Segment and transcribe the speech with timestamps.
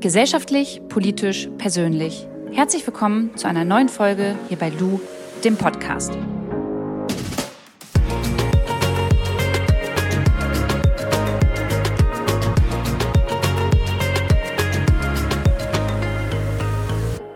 [0.00, 2.26] Gesellschaftlich, politisch, persönlich.
[2.52, 4.98] Herzlich willkommen zu einer neuen Folge hier bei Lu,
[5.44, 6.16] dem Podcast.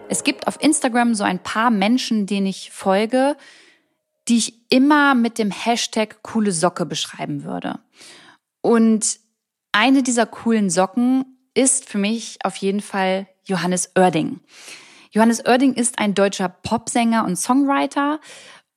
[0.08, 3.36] Es gibt auf Instagram so ein paar Menschen, denen ich folge,
[4.28, 7.80] die ich immer mit dem Hashtag coole Socke beschreiben würde.
[8.62, 9.18] Und
[9.72, 14.40] eine dieser coolen Socken ist für mich auf jeden Fall Johannes Oerding.
[15.10, 18.20] Johannes Oerding ist ein deutscher Popsänger und Songwriter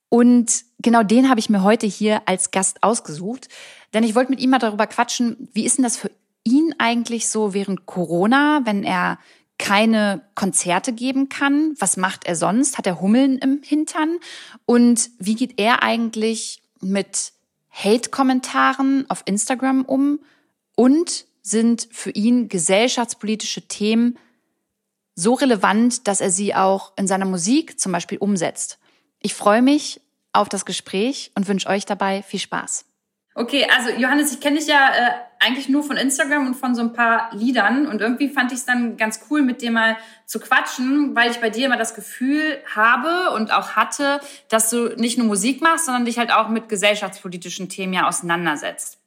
[0.08, 3.48] und genau den habe ich mir heute hier als Gast ausgesucht,
[3.92, 6.10] denn ich wollte mit ihm mal darüber quatschen, wie ist denn das für
[6.44, 9.18] ihn eigentlich so während Corona, wenn er
[9.58, 11.74] keine Konzerte geben kann?
[11.78, 12.78] Was macht er sonst?
[12.78, 14.18] Hat er Hummeln im Hintern?
[14.64, 17.32] Und wie geht er eigentlich mit
[17.70, 20.20] Hate-Kommentaren auf Instagram um?
[20.78, 24.18] und sind für ihn gesellschaftspolitische Themen
[25.14, 28.78] so relevant, dass er sie auch in seiner Musik zum Beispiel umsetzt.
[29.20, 30.00] Ich freue mich
[30.32, 32.84] auf das Gespräch und wünsche euch dabei viel Spaß.
[33.34, 36.82] Okay, also Johannes, ich kenne dich ja äh, eigentlich nur von Instagram und von so
[36.82, 40.40] ein paar Liedern und irgendwie fand ich es dann ganz cool, mit dir mal zu
[40.40, 45.18] quatschen, weil ich bei dir immer das Gefühl habe und auch hatte, dass du nicht
[45.18, 48.98] nur Musik machst, sondern dich halt auch mit gesellschaftspolitischen Themen ja auseinandersetzt.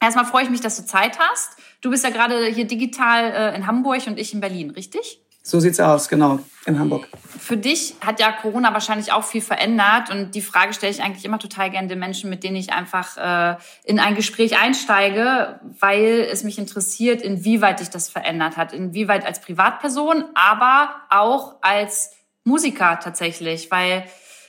[0.00, 1.56] Erstmal freue ich mich, dass du Zeit hast.
[1.80, 5.20] Du bist ja gerade hier digital äh, in Hamburg und ich in Berlin, richtig?
[5.46, 7.06] So sieht's aus, genau, in Hamburg.
[7.38, 11.24] Für dich hat ja Corona wahrscheinlich auch viel verändert und die Frage stelle ich eigentlich
[11.24, 16.26] immer total gerne den Menschen, mit denen ich einfach äh, in ein Gespräch einsteige, weil
[16.32, 22.10] es mich interessiert, inwieweit dich das verändert hat, inwieweit als Privatperson, aber auch als
[22.42, 24.04] Musiker tatsächlich, weil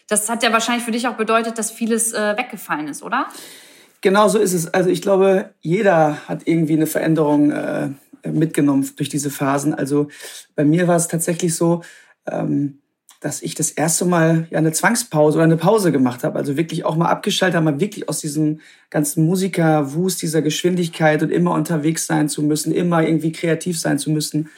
[0.07, 3.27] das hat ja wahrscheinlich für dich auch bedeutet, dass vieles äh, weggefallen ist, oder?
[4.01, 4.67] Genau so ist es.
[4.67, 7.89] Also ich glaube, jeder hat irgendwie eine Veränderung äh,
[8.23, 9.73] mitgenommen durch diese Phasen.
[9.73, 10.07] Also
[10.55, 11.81] bei mir war es tatsächlich so,
[12.29, 12.79] ähm,
[13.19, 16.37] dass ich das erste Mal ja eine Zwangspause oder eine Pause gemacht habe.
[16.37, 18.59] Also wirklich auch mal abgeschaltet habe, mal wirklich aus diesem
[18.91, 24.11] ganzen Musikerwust, dieser Geschwindigkeit und immer unterwegs sein zu müssen, immer irgendwie kreativ sein zu
[24.11, 24.49] müssen.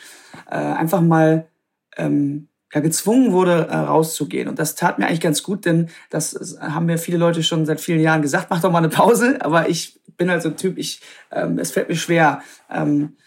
[0.49, 1.47] Äh, einfach mal
[1.95, 4.47] ähm, gezwungen wurde, äh, rauszugehen.
[4.47, 7.81] Und das tat mir eigentlich ganz gut, denn das haben mir viele Leute schon seit
[7.81, 9.37] vielen Jahren gesagt, mach doch mal eine Pause.
[9.41, 13.17] Aber ich bin halt so ein Typ, ich, ähm, es fällt mir schwer, ähm,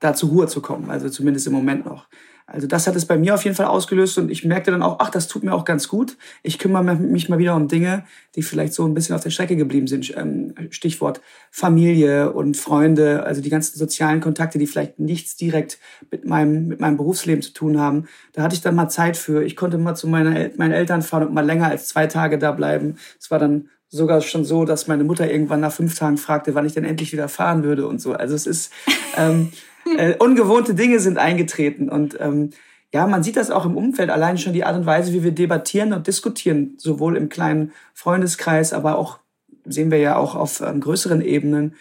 [0.00, 0.90] da zur Ruhe zu kommen.
[0.90, 2.06] Also zumindest im Moment noch.
[2.46, 4.96] Also das hat es bei mir auf jeden Fall ausgelöst und ich merkte dann auch,
[4.98, 6.18] ach, das tut mir auch ganz gut.
[6.42, 9.56] Ich kümmere mich mal wieder um Dinge, die vielleicht so ein bisschen auf der Strecke
[9.56, 10.14] geblieben sind.
[10.14, 15.78] Ähm, Stichwort Familie und Freunde, also die ganzen sozialen Kontakte, die vielleicht nichts direkt
[16.10, 18.08] mit meinem, mit meinem Berufsleben zu tun haben.
[18.34, 19.42] Da hatte ich dann mal Zeit für.
[19.42, 22.52] Ich konnte mal zu meiner, meinen Eltern fahren und mal länger als zwei Tage da
[22.52, 22.96] bleiben.
[23.18, 26.66] Es war dann sogar schon so, dass meine Mutter irgendwann nach fünf Tagen fragte, wann
[26.66, 28.12] ich denn endlich wieder fahren würde und so.
[28.12, 28.72] Also es ist...
[29.16, 29.52] Ähm,
[29.96, 31.88] äh, ungewohnte Dinge sind eingetreten.
[31.88, 32.50] Und ähm,
[32.92, 35.32] ja, man sieht das auch im Umfeld, allein schon die Art und Weise, wie wir
[35.32, 39.18] debattieren und diskutieren, sowohl im kleinen Freundeskreis, aber auch,
[39.64, 41.74] sehen wir ja auch auf ähm, größeren Ebenen,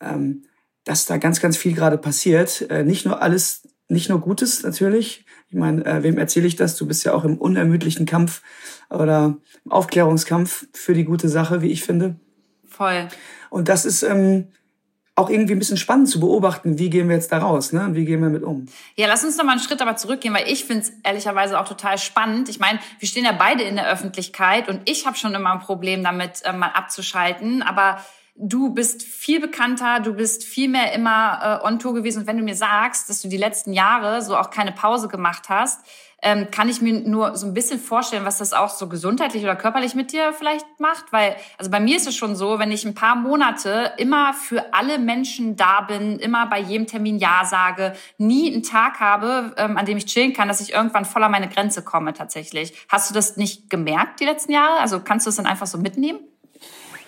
[0.00, 0.44] ähm,
[0.84, 2.66] dass da ganz, ganz viel gerade passiert.
[2.70, 5.24] Äh, nicht nur alles, nicht nur Gutes natürlich.
[5.50, 6.76] Ich meine, äh, wem erzähle ich das?
[6.76, 8.42] Du bist ja auch im unermüdlichen Kampf
[8.88, 12.16] oder im Aufklärungskampf für die gute Sache, wie ich finde.
[12.68, 13.08] Voll.
[13.50, 14.46] Und das ist, ähm,
[15.20, 17.90] auch irgendwie ein bisschen spannend zu beobachten, wie gehen wir jetzt da raus, ne?
[17.92, 18.66] wie gehen wir mit um.
[18.96, 21.68] Ja, lass uns noch mal einen Schritt aber zurückgehen, weil ich finde es ehrlicherweise auch
[21.68, 22.48] total spannend.
[22.48, 25.60] Ich meine, wir stehen ja beide in der Öffentlichkeit und ich habe schon immer ein
[25.60, 27.98] Problem damit, äh, mal abzuschalten, aber
[28.40, 32.38] du bist viel bekannter, du bist viel mehr immer äh, on Tour gewesen und wenn
[32.38, 35.84] du mir sagst, dass du die letzten Jahre so auch keine Pause gemacht hast,
[36.22, 39.56] ähm, kann ich mir nur so ein bisschen vorstellen, was das auch so gesundheitlich oder
[39.56, 41.12] körperlich mit dir vielleicht macht.
[41.12, 44.74] Weil, also bei mir ist es schon so, wenn ich ein paar Monate immer für
[44.74, 49.78] alle Menschen da bin, immer bei jedem Termin Ja sage, nie einen Tag habe, ähm,
[49.78, 52.74] an dem ich chillen kann, dass ich irgendwann voll an meine Grenze komme tatsächlich.
[52.88, 54.78] Hast du das nicht gemerkt die letzten Jahre?
[54.80, 56.20] Also kannst du es dann einfach so mitnehmen?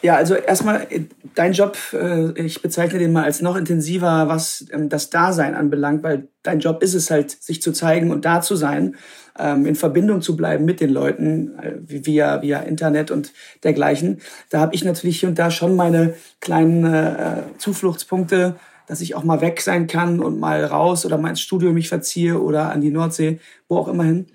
[0.02, 0.88] Ja, also erstmal
[1.36, 6.02] dein Job, äh, ich bezeichne den mal als noch intensiver, was ähm, das Dasein anbelangt,
[6.02, 8.96] weil dein Job ist es halt, sich zu zeigen und da zu sein,
[9.38, 13.32] ähm, in Verbindung zu bleiben mit den Leuten äh, via, via Internet und
[13.62, 14.20] dergleichen.
[14.50, 18.56] Da habe ich natürlich hier und da schon meine kleinen äh, Zufluchtspunkte,
[18.88, 21.88] dass ich auch mal weg sein kann und mal raus oder mal ins Studio mich
[21.88, 23.38] verziehe oder an die Nordsee,
[23.68, 24.26] wo auch immer hin.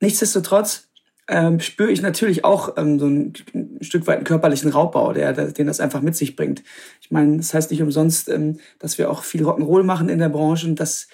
[0.00, 0.89] Nichtsdestotrotz
[1.30, 5.32] ähm, spüre ich natürlich auch ähm, so ein, ein, Stück weit einen körperlichen Raubbau, der,
[5.32, 6.62] der, den das einfach mit sich bringt.
[7.00, 10.28] Ich meine, das heißt nicht umsonst, ähm, dass wir auch viel Rock'n'Roll machen in der
[10.28, 11.08] Branche und das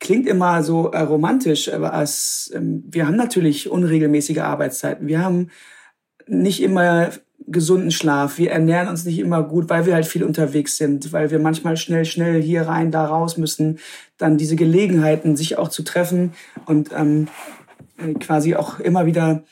[0.00, 5.06] klingt immer so äh, romantisch, aber es, ähm, wir haben natürlich unregelmäßige Arbeitszeiten.
[5.06, 5.50] Wir haben
[6.26, 7.10] nicht immer
[7.46, 8.38] gesunden Schlaf.
[8.38, 11.76] Wir ernähren uns nicht immer gut, weil wir halt viel unterwegs sind, weil wir manchmal
[11.76, 13.78] schnell, schnell hier rein, da raus müssen.
[14.18, 16.32] Dann diese Gelegenheiten, sich auch zu treffen
[16.66, 17.28] und ähm,
[18.20, 19.44] quasi auch immer wieder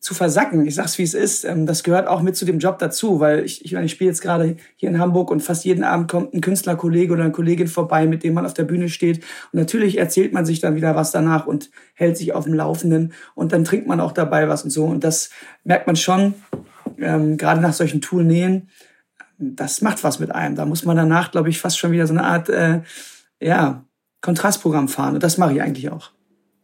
[0.00, 0.66] zu versacken.
[0.66, 1.44] Ich sag's wie es ist.
[1.44, 4.10] Ähm, das gehört auch mit zu dem Job dazu, weil ich, ich, meine, ich spiele
[4.10, 7.68] jetzt gerade hier in Hamburg und fast jeden Abend kommt ein Künstlerkollege oder eine Kollegin
[7.68, 9.18] vorbei, mit dem man auf der Bühne steht.
[9.52, 13.12] Und natürlich erzählt man sich dann wieder was danach und hält sich auf dem Laufenden
[13.34, 14.84] und dann trinkt man auch dabei was und so.
[14.84, 15.30] Und das
[15.64, 16.34] merkt man schon,
[16.98, 18.68] ähm, gerade nach solchen Tourneen.
[19.38, 20.56] Das macht was mit einem.
[20.56, 22.82] Da muss man danach, glaube ich, fast schon wieder so eine Art, äh,
[23.40, 23.84] ja,
[24.20, 25.14] Kontrastprogramm fahren.
[25.14, 26.10] Und das mache ich eigentlich auch.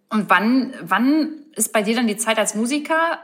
[0.09, 3.19] Und wann, wann ist bei dir dann die Zeit als Musiker,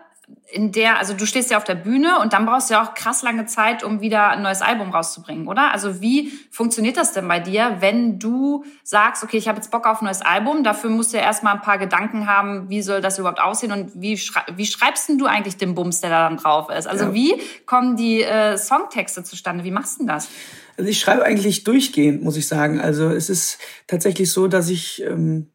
[0.53, 2.95] in der, also du stehst ja auf der Bühne und dann brauchst du ja auch
[2.95, 5.73] krass lange Zeit, um wieder ein neues Album rauszubringen, oder?
[5.73, 9.87] Also wie funktioniert das denn bei dir, wenn du sagst, okay, ich habe jetzt Bock
[9.87, 13.01] auf ein neues Album, dafür musst du ja erstmal ein paar Gedanken haben, wie soll
[13.01, 16.29] das überhaupt aussehen und wie, schrei wie schreibst denn du eigentlich den Bums, der da
[16.29, 16.87] dann drauf ist?
[16.87, 17.15] Also ja.
[17.15, 17.35] wie
[17.67, 19.63] kommen die äh, Songtexte zustande?
[19.65, 20.29] Wie machst du denn das?
[20.77, 22.81] Also ich schreibe eigentlich durchgehend, muss ich sagen.
[22.81, 25.51] Also es ist tatsächlich so, dass ich ähm,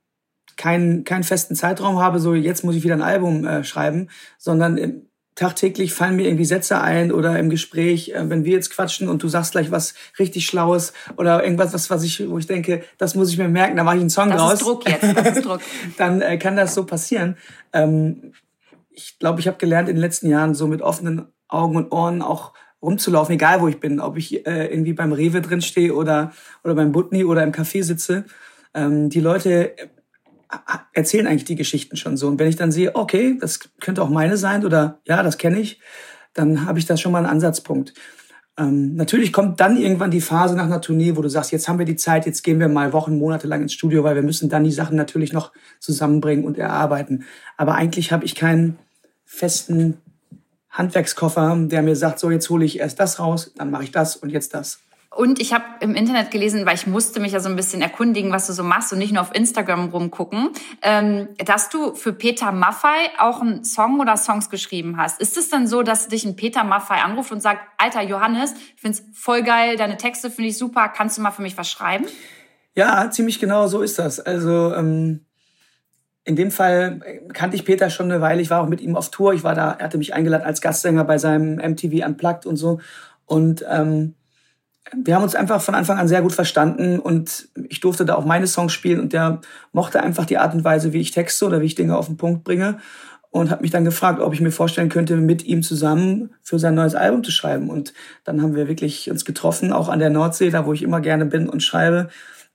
[0.58, 4.78] keinen, keinen festen Zeitraum habe, so jetzt muss ich wieder ein Album äh, schreiben, sondern
[4.78, 5.02] im,
[5.36, 9.22] tagtäglich fallen mir irgendwie Sätze ein oder im Gespräch, äh, wenn wir jetzt quatschen und
[9.22, 13.16] du sagst gleich was richtig Schlaues oder irgendwas, was, was ich, wo ich denke, das
[13.16, 14.52] muss ich mir merken, da mache ich einen Song das draus.
[14.52, 15.60] Das ist Druck jetzt, das ist Druck.
[15.98, 17.38] dann äh, kann das so passieren.
[17.74, 18.34] Ähm,
[18.90, 22.22] ich glaube, ich habe gelernt in den letzten Jahren so mit offenen Augen und Ohren
[22.22, 26.32] auch rumzulaufen, egal wo ich bin, ob ich äh, irgendwie beim Rewe drin stehe oder,
[26.64, 28.26] oder beim Butni oder im Café sitze.
[28.74, 29.74] Ähm, die Leute
[30.94, 32.28] erzählen eigentlich die Geschichten schon so.
[32.28, 35.60] Und wenn ich dann sehe, okay, das könnte auch meine sein oder ja, das kenne
[35.60, 35.80] ich,
[36.34, 37.94] dann habe ich da schon mal einen Ansatzpunkt.
[38.58, 41.80] Ähm, natürlich kommt dann irgendwann die Phase nach einer Tournee, wo du sagst, jetzt haben
[41.80, 44.50] wir die Zeit, jetzt gehen wir mal Wochen, Monate lang ins Studio, weil wir müssen
[44.50, 47.26] dann die Sachen natürlich noch zusammenbringen und erarbeiten.
[47.58, 48.80] Aber eigentlich habe ich keinen
[49.26, 49.98] festen
[50.70, 54.16] Handwerkskoffer, der mir sagt, so jetzt hole ich erst das raus, dann mache ich das
[54.16, 54.80] und jetzt das.
[55.16, 58.34] Und ich habe im Internet gelesen, weil ich musste mich ja so ein bisschen erkundigen,
[58.34, 60.50] was du so machst und nicht nur auf Instagram rumgucken,
[60.82, 65.22] ähm, dass du für Peter Maffei auch einen Song oder Songs geschrieben hast.
[65.22, 68.82] Ist es dann so, dass dich ein Peter Maffei anruft und sagt, alter Johannes, ich
[68.82, 72.06] find's voll geil, deine Texte finde ich super, kannst du mal für mich was schreiben?
[72.76, 74.20] Ja, ziemlich genau so ist das.
[74.20, 75.22] Also ähm,
[76.26, 77.00] in dem Fall
[77.32, 78.42] kannte ich Peter schon eine Weile.
[78.42, 79.34] Ich war auch mit ihm auf Tour.
[79.34, 82.82] Ich war da, er hatte mich eingeladen als Gastsänger bei seinem MTV Unplugged und so.
[83.26, 84.16] Und ähm,
[84.94, 88.26] wir haben uns einfach von Anfang an sehr gut verstanden und ich durfte da auch
[88.26, 89.42] meine Songs spielen und der
[89.72, 92.18] mochte einfach die Art und Weise, wie ich texte oder wie ich Dinge auf den
[92.18, 92.78] Punkt bringe
[93.36, 96.76] und hat mich dann gefragt, ob ich mir vorstellen könnte, mit ihm zusammen für sein
[96.76, 97.70] neues Album zu schreiben.
[97.70, 97.94] Und
[98.24, 101.26] dann haben wir wirklich uns getroffen, auch an der Nordsee, da wo ich immer gerne
[101.26, 102.08] bin und schreibe.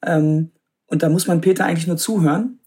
[0.03, 0.53] Ähm,
[0.87, 2.61] und da muss man Peter eigentlich nur zuhören,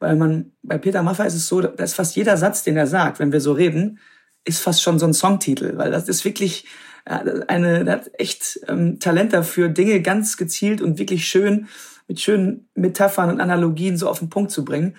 [0.00, 2.88] weil man bei Peter Maffay ist es so, da ist fast jeder Satz, den er
[2.88, 4.00] sagt, wenn wir so reden,
[4.44, 6.64] ist fast schon so ein Songtitel, weil das ist wirklich
[7.10, 11.68] eine, der hat echt ähm, Talent dafür, Dinge ganz gezielt und wirklich schön
[12.08, 14.96] mit schönen Metaphern und Analogien so auf den Punkt zu bringen.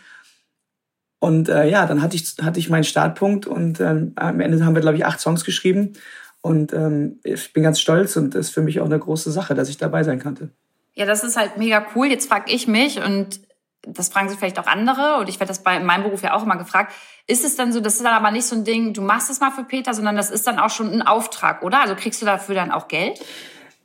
[1.19, 4.75] Und äh, ja, dann hatte ich, hatte ich meinen Startpunkt und ähm, am Ende haben
[4.75, 5.94] wir, glaube ich, acht Songs geschrieben.
[6.42, 9.54] Und ähm, ich bin ganz stolz und das ist für mich auch eine große Sache,
[9.54, 10.50] dass ich dabei sein konnte.
[10.96, 12.07] Ja, das ist halt mega cool.
[12.07, 13.42] Jetzt frage ich mich und
[13.83, 16.44] das fragen sich vielleicht auch andere und ich werde das bei meinem Beruf ja auch
[16.44, 16.94] immer gefragt.
[17.28, 19.39] Ist es dann so, das ist dann aber nicht so ein Ding, du machst es
[19.39, 21.81] mal für Peter, sondern das ist dann auch schon ein Auftrag, oder?
[21.81, 23.24] Also kriegst du dafür dann auch Geld?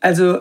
[0.00, 0.40] Also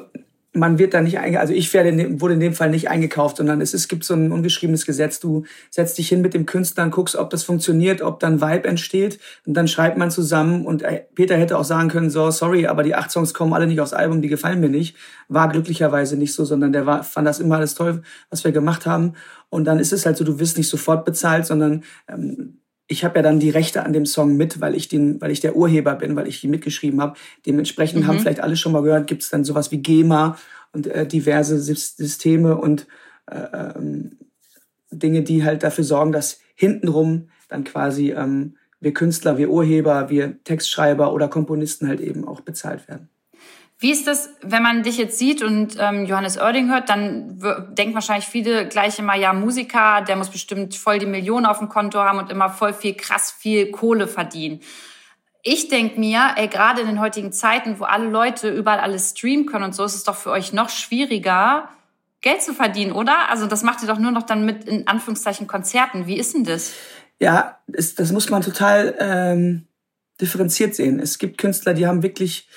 [0.56, 3.62] man wird da nicht einge also ich werde wurde in dem Fall nicht eingekauft, sondern
[3.62, 5.20] es, es gibt so ein ungeschriebenes Gesetz.
[5.20, 8.68] Du setzt dich hin mit dem Künstler und guckst, ob das funktioniert, ob dann Vibe
[8.68, 12.68] entsteht und dann schreibt man zusammen und äh, Peter hätte auch sagen können, so sorry,
[12.68, 14.96] aber die acht Songs kommen alle nicht aufs Album, die gefallen mir nicht.
[15.28, 18.86] War glücklicherweise nicht so, sondern der war, fand das immer alles toll, was wir gemacht
[18.86, 19.14] haben
[19.50, 23.18] und dann ist es halt so, du wirst nicht sofort bezahlt, sondern ähm, ich habe
[23.18, 25.96] ja dann die Rechte an dem Song mit, weil ich den, weil ich der Urheber
[25.96, 27.18] bin, weil ich die mitgeschrieben habe.
[27.46, 28.08] Dementsprechend mhm.
[28.08, 30.38] haben vielleicht alle schon mal gehört, gibt es dann sowas wie GEMA
[30.72, 32.88] und äh, diverse Systeme und
[33.26, 33.38] äh,
[33.76, 34.18] ähm,
[34.92, 40.44] Dinge, die halt dafür sorgen, dass hintenrum dann quasi ähm, wir Künstler, wir Urheber, wir
[40.44, 43.10] Textschreiber oder Komponisten halt eben auch bezahlt werden.
[43.78, 47.38] Wie ist das, wenn man dich jetzt sieht und ähm, Johannes Oerding hört, dann
[47.72, 51.68] denken wahrscheinlich viele gleich immer, ja, Musiker, der muss bestimmt voll die Millionen auf dem
[51.68, 54.62] Konto haben und immer voll viel, krass viel Kohle verdienen.
[55.42, 59.46] Ich denke mir, ey, gerade in den heutigen Zeiten, wo alle Leute überall alles streamen
[59.46, 61.70] können und so, ist es doch für euch noch schwieriger,
[62.22, 63.30] Geld zu verdienen, oder?
[63.30, 66.08] Also das macht ihr doch nur noch dann mit, in Anführungszeichen, Konzerten.
[66.08, 66.72] Wie ist denn das?
[67.20, 68.96] Ja, das, das muss man total...
[69.00, 69.68] Ähm
[70.22, 71.00] differenziert sehen.
[71.00, 72.48] Es gibt Künstler, die haben wirklich,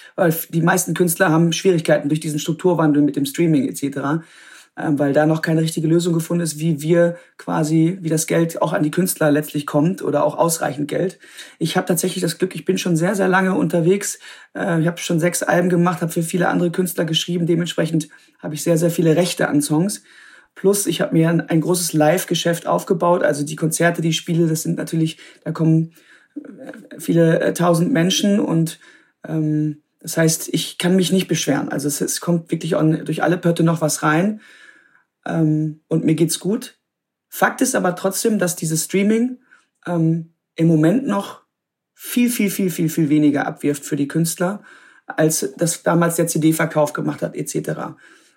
[0.50, 4.23] die meisten Künstler haben Schwierigkeiten durch diesen Strukturwandel mit dem Streaming etc.
[4.77, 8.62] ähm, weil da noch keine richtige Lösung gefunden ist, wie wir quasi, wie das Geld
[8.62, 11.19] auch an die Künstler letztlich kommt oder auch ausreichend Geld.
[11.59, 14.21] Ich habe tatsächlich das Glück, ich bin schon sehr, sehr lange unterwegs.
[14.55, 17.47] Äh, ich habe schon sechs Alben gemacht, habe für viele andere Künstler geschrieben.
[17.47, 20.05] Dementsprechend habe ich sehr, sehr viele Rechte an Songs.
[20.55, 23.25] Plus, ich habe mir ein, ein großes Live-Geschäft aufgebaut.
[23.25, 25.93] Also die Konzerte, die spiele, das sind natürlich, da kommen
[26.99, 28.78] viele äh, tausend Menschen und
[29.26, 31.68] ähm, das heißt, ich kann mich nicht beschweren.
[31.71, 34.40] Also es, es kommt wirklich on, durch alle Pötte noch was rein
[35.26, 36.78] ähm, und mir geht's gut.
[37.28, 39.38] Fakt ist aber trotzdem, dass dieses Streaming
[39.87, 41.42] ähm, im Moment noch
[41.95, 44.62] viel, viel, viel, viel, viel weniger abwirft für die Künstler,
[45.07, 47.97] als das damals der CD-Verkauf gemacht hat, etc.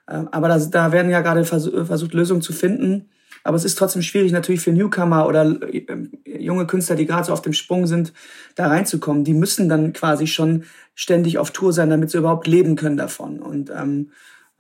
[0.09, 3.09] Ähm, aber das, da werden ja gerade vers versucht, Lösungen zu finden.
[3.43, 5.85] Aber es ist trotzdem schwierig natürlich für Newcomer oder äh,
[6.25, 8.13] junge Künstler, die gerade so auf dem Sprung sind,
[8.55, 9.23] da reinzukommen.
[9.23, 13.39] Die müssen dann quasi schon ständig auf Tour sein, damit sie überhaupt leben können davon.
[13.39, 14.11] Und ähm,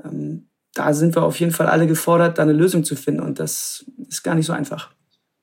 [0.03, 3.21] ähm, da sind wir auf jeden Fall alle gefordert, da eine Lösung zu finden.
[3.21, 4.91] Und das ist gar nicht so einfach.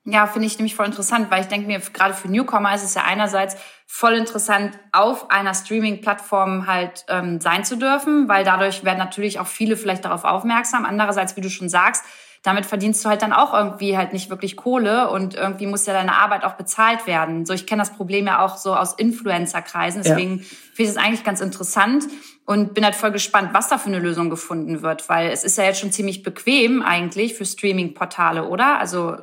[0.05, 2.95] Ja, finde ich nämlich voll interessant, weil ich denke mir, gerade für Newcomer ist es
[2.95, 3.55] ja einerseits
[3.85, 9.47] voll interessant, auf einer Streaming-Plattform halt ähm, sein zu dürfen, weil dadurch werden natürlich auch
[9.47, 10.85] viele vielleicht darauf aufmerksam.
[10.85, 12.05] Andererseits, wie du schon sagst,
[12.41, 15.93] damit verdienst du halt dann auch irgendwie halt nicht wirklich Kohle und irgendwie muss ja
[15.93, 17.45] deine Arbeit auch bezahlt werden.
[17.45, 20.43] So, ich kenne das Problem ja auch so aus Influencer-Kreisen, deswegen ja.
[20.43, 22.05] finde ich es eigentlich ganz interessant
[22.45, 25.57] und bin halt voll gespannt, was da für eine Lösung gefunden wird, weil es ist
[25.57, 28.79] ja jetzt schon ziemlich bequem eigentlich für Streaming-Portale, oder?
[28.79, 29.17] Also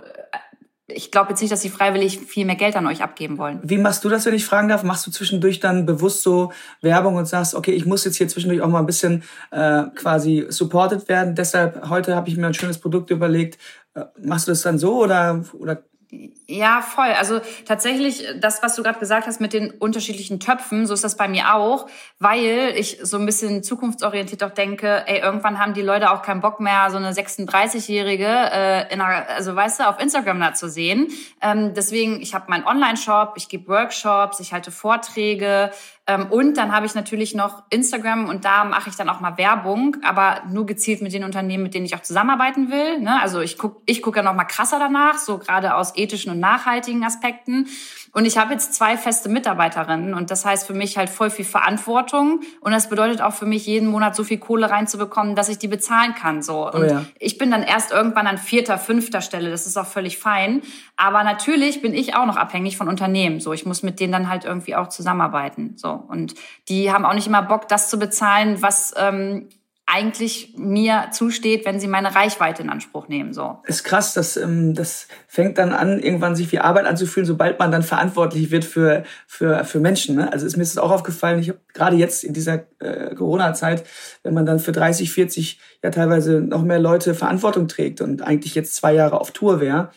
[0.88, 3.58] ich glaube jetzt nicht, dass sie freiwillig viel mehr Geld an euch abgeben wollen.
[3.62, 4.84] Wie machst du das, wenn ich fragen darf?
[4.84, 8.62] Machst du zwischendurch dann bewusst so Werbung und sagst, okay, ich muss jetzt hier zwischendurch
[8.62, 11.34] auch mal ein bisschen äh, quasi supported werden.
[11.34, 13.58] Deshalb heute habe ich mir ein schönes Produkt überlegt.
[13.94, 15.82] Äh, machst du das dann so oder oder
[16.46, 17.12] ja, voll.
[17.18, 21.16] Also tatsächlich, das, was du gerade gesagt hast mit den unterschiedlichen Töpfen, so ist das
[21.16, 21.88] bei mir auch,
[22.20, 26.40] weil ich so ein bisschen zukunftsorientiert auch denke, ey, irgendwann haben die Leute auch keinen
[26.40, 30.68] Bock mehr, so eine 36-Jährige, äh, in einer, also weißt du, auf Instagram da zu
[30.68, 31.08] sehen.
[31.42, 35.72] Ähm, deswegen, ich habe meinen Online-Shop, ich gebe Workshops, ich halte Vorträge,
[36.30, 39.96] und dann habe ich natürlich noch Instagram und da mache ich dann auch mal Werbung,
[40.04, 43.00] aber nur gezielt mit den Unternehmen, mit denen ich auch zusammenarbeiten will.
[43.00, 43.20] Ne?
[43.20, 46.38] Also ich gucke ich guck ja noch mal krasser danach, so gerade aus ethischen und
[46.38, 47.66] nachhaltigen Aspekten.
[48.12, 51.44] Und ich habe jetzt zwei feste Mitarbeiterinnen und das heißt für mich halt voll viel
[51.44, 55.58] Verantwortung und das bedeutet auch für mich jeden Monat so viel Kohle reinzubekommen, dass ich
[55.58, 56.40] die bezahlen kann.
[56.40, 57.04] So und oh ja.
[57.18, 59.50] ich bin dann erst irgendwann an vierter, fünfter Stelle.
[59.50, 60.62] Das ist auch völlig fein.
[60.96, 63.40] Aber natürlich bin ich auch noch abhängig von Unternehmen.
[63.40, 65.74] So ich muss mit denen dann halt irgendwie auch zusammenarbeiten.
[65.76, 66.34] So und
[66.68, 69.48] die haben auch nicht immer Bock, das zu bezahlen, was ähm,
[69.88, 73.32] eigentlich mir zusteht, wenn sie meine Reichweite in Anspruch nehmen.
[73.32, 73.60] So.
[73.66, 77.70] Ist krass, das, ähm, das fängt dann an, irgendwann sich wie Arbeit anzufühlen, sobald man
[77.70, 80.16] dann verantwortlich wird für, für, für Menschen.
[80.16, 80.32] Ne?
[80.32, 83.84] Also ist mir das auch aufgefallen, ich habe gerade jetzt in dieser äh, Corona-Zeit,
[84.24, 88.56] wenn man dann für 30, 40, ja teilweise noch mehr Leute Verantwortung trägt und eigentlich
[88.56, 89.90] jetzt zwei Jahre auf Tour wäre,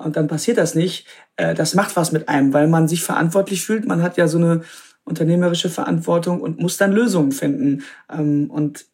[0.00, 3.64] und dann passiert das nicht, äh, das macht was mit einem, weil man sich verantwortlich
[3.64, 3.86] fühlt.
[3.86, 4.62] Man hat ja so eine
[5.04, 7.84] unternehmerische Verantwortung und muss dann Lösungen finden.
[8.10, 8.86] Ähm, und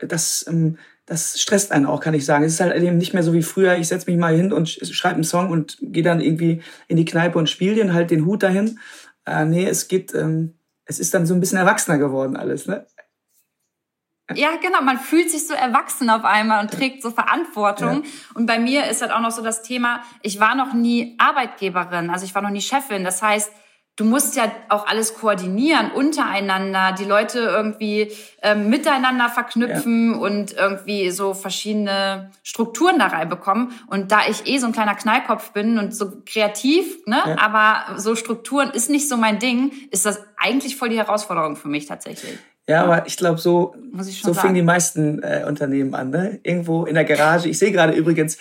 [0.00, 2.44] das, ähm, das stresst einen auch, kann ich sagen.
[2.44, 4.68] Es ist halt eben nicht mehr so wie früher, ich setze mich mal hin und
[4.68, 8.24] schreibe einen Song und gehe dann irgendwie in die Kneipe und spiele den, halt den
[8.24, 8.78] Hut dahin.
[9.26, 10.54] Äh, nee, es geht, ähm,
[10.84, 12.86] es ist dann so ein bisschen erwachsener geworden alles, ne?
[14.36, 14.82] Ja, genau.
[14.82, 18.04] Man fühlt sich so erwachsen auf einmal und trägt so Verantwortung.
[18.04, 18.10] Ja.
[18.34, 22.10] Und bei mir ist halt auch noch so das Thema, ich war noch nie Arbeitgeberin,
[22.10, 23.04] also ich war noch nie Chefin.
[23.04, 23.52] Das heißt,
[23.96, 28.10] du musst ja auch alles koordinieren untereinander, die Leute irgendwie
[28.42, 30.18] ähm, miteinander verknüpfen ja.
[30.18, 33.72] und irgendwie so verschiedene Strukturen da reinbekommen.
[33.88, 37.38] Und da ich eh so ein kleiner Knallkopf bin und so kreativ, ne, ja.
[37.38, 41.68] aber so Strukturen ist nicht so mein Ding, ist das eigentlich voll die Herausforderung für
[41.68, 42.38] mich tatsächlich.
[42.68, 46.10] Ja, aber ich glaube, so, so fingen die meisten äh, Unternehmen an.
[46.10, 46.38] Ne?
[46.44, 47.48] Irgendwo in der Garage.
[47.48, 48.38] Ich sehe gerade übrigens,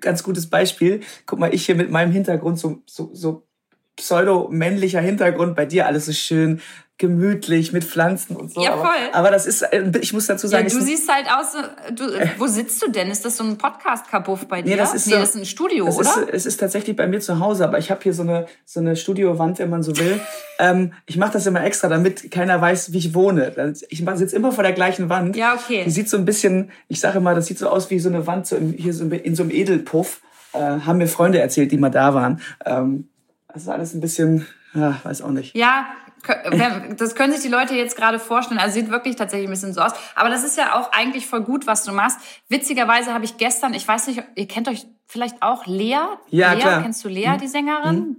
[0.00, 1.00] ganz gutes Beispiel.
[1.26, 3.47] Guck mal, ich hier mit meinem Hintergrund so, so, so
[3.98, 6.60] pseudo-männlicher Hintergrund, bei dir alles so schön
[6.98, 8.60] gemütlich mit Pflanzen und so.
[8.60, 8.88] Ja, voll.
[9.12, 10.66] Aber, aber das ist, äh, ich muss dazu sagen.
[10.66, 11.54] Ja, du siehst halt aus,
[11.94, 13.08] du, äh, wo sitzt du denn?
[13.08, 14.70] Ist das so ein Podcast-Kabuff bei dir?
[14.70, 16.00] Nee, das ist, nee, das ist ein Studio, oder?
[16.00, 18.80] Ist, es ist tatsächlich bei mir zu Hause, aber ich habe hier so eine, so
[18.80, 20.20] eine Studiowand, wenn man so will.
[20.58, 23.72] ähm, ich mache das immer extra, damit keiner weiß, wie ich wohne.
[23.90, 25.36] Ich sitze immer vor der gleichen Wand.
[25.36, 25.84] Ja, okay.
[25.84, 28.26] Die sieht so ein bisschen, ich sage immer, das sieht so aus wie so eine
[28.26, 30.20] Wand so in, hier so in so einem Edelpuff.
[30.52, 32.40] Äh, haben mir Freunde erzählt, die mal da waren.
[32.64, 33.08] Ähm,
[33.58, 35.56] das ist alles ein bisschen, ja, weiß auch nicht.
[35.56, 35.88] Ja,
[36.96, 38.60] das können sich die Leute jetzt gerade vorstellen.
[38.60, 39.90] Also sieht wirklich tatsächlich ein bisschen so aus.
[40.14, 42.20] Aber das ist ja auch eigentlich voll gut, was du machst.
[42.48, 45.98] Witzigerweise habe ich gestern, ich weiß nicht, ihr kennt euch vielleicht auch Lea?
[46.28, 46.82] Ja, Lea, klar.
[46.82, 47.38] kennst du Lea, mhm.
[47.38, 47.96] die Sängerin?
[47.96, 48.16] Mhm.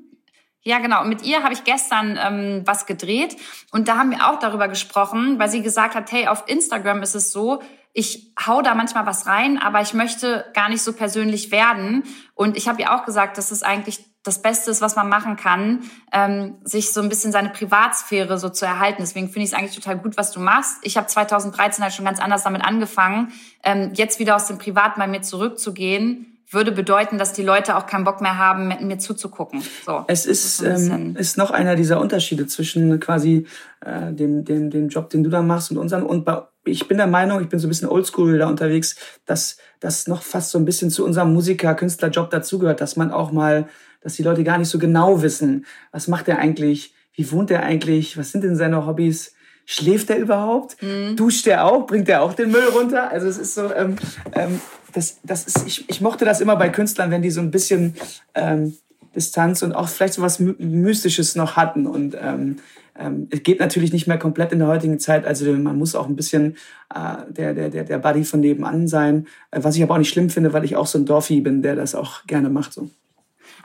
[0.62, 1.06] Ja, genau.
[1.06, 3.38] Mit ihr habe ich gestern ähm, was gedreht
[3.72, 7.16] und da haben wir auch darüber gesprochen, weil sie gesagt hat, hey, auf Instagram ist
[7.16, 7.62] es so,
[7.94, 12.04] ich hau da manchmal was rein, aber ich möchte gar nicht so persönlich werden.
[12.36, 15.36] Und ich habe ihr auch gesagt, dass es eigentlich das Beste ist, was man machen
[15.36, 15.80] kann,
[16.12, 18.98] ähm, sich so ein bisschen seine Privatsphäre so zu erhalten.
[19.00, 20.78] Deswegen finde ich es eigentlich total gut, was du machst.
[20.84, 23.32] Ich habe 2013 halt schon ganz anders damit angefangen.
[23.64, 27.86] Ähm, jetzt wieder aus dem Privaten bei mir zurückzugehen, würde bedeuten, dass die Leute auch
[27.86, 29.64] keinen Bock mehr haben, mit mir zuzugucken.
[29.86, 33.46] So, es ist, ähm, ist noch einer dieser Unterschiede zwischen quasi
[33.82, 36.04] äh, dem, dem, dem Job, den du da machst und unseren.
[36.04, 38.96] Und bei, ich bin der Meinung, ich bin so ein bisschen oldschool da unterwegs,
[39.26, 43.68] dass das noch fast so ein bisschen zu unserem Musiker-Künstler-Job dazugehört, dass man auch mal,
[44.02, 47.64] dass die Leute gar nicht so genau wissen, was macht er eigentlich, wie wohnt er
[47.64, 49.34] eigentlich, was sind denn seine Hobbys,
[49.66, 51.16] schläft er überhaupt, mhm.
[51.16, 53.12] duscht er auch, bringt er auch den Müll runter.
[53.12, 53.98] Also es ist so, ähm,
[54.34, 54.60] ähm,
[54.94, 57.94] das, das ist, ich, ich mochte das immer bei Künstlern, wenn die so ein bisschen
[58.34, 58.76] ähm,
[59.16, 61.88] Distanz und auch vielleicht so was Mystisches noch hatten.
[61.88, 62.58] Und ähm,
[63.00, 65.26] ähm, es geht natürlich nicht mehr komplett in der heutigen Zeit.
[65.26, 66.58] Also man muss auch ein bisschen
[66.94, 69.28] äh, der, der, der, der Buddy von nebenan sein.
[69.52, 71.62] Äh, was ich aber auch nicht schlimm finde, weil ich auch so ein Dorfi bin,
[71.62, 72.74] der das auch gerne macht.
[72.74, 72.90] So.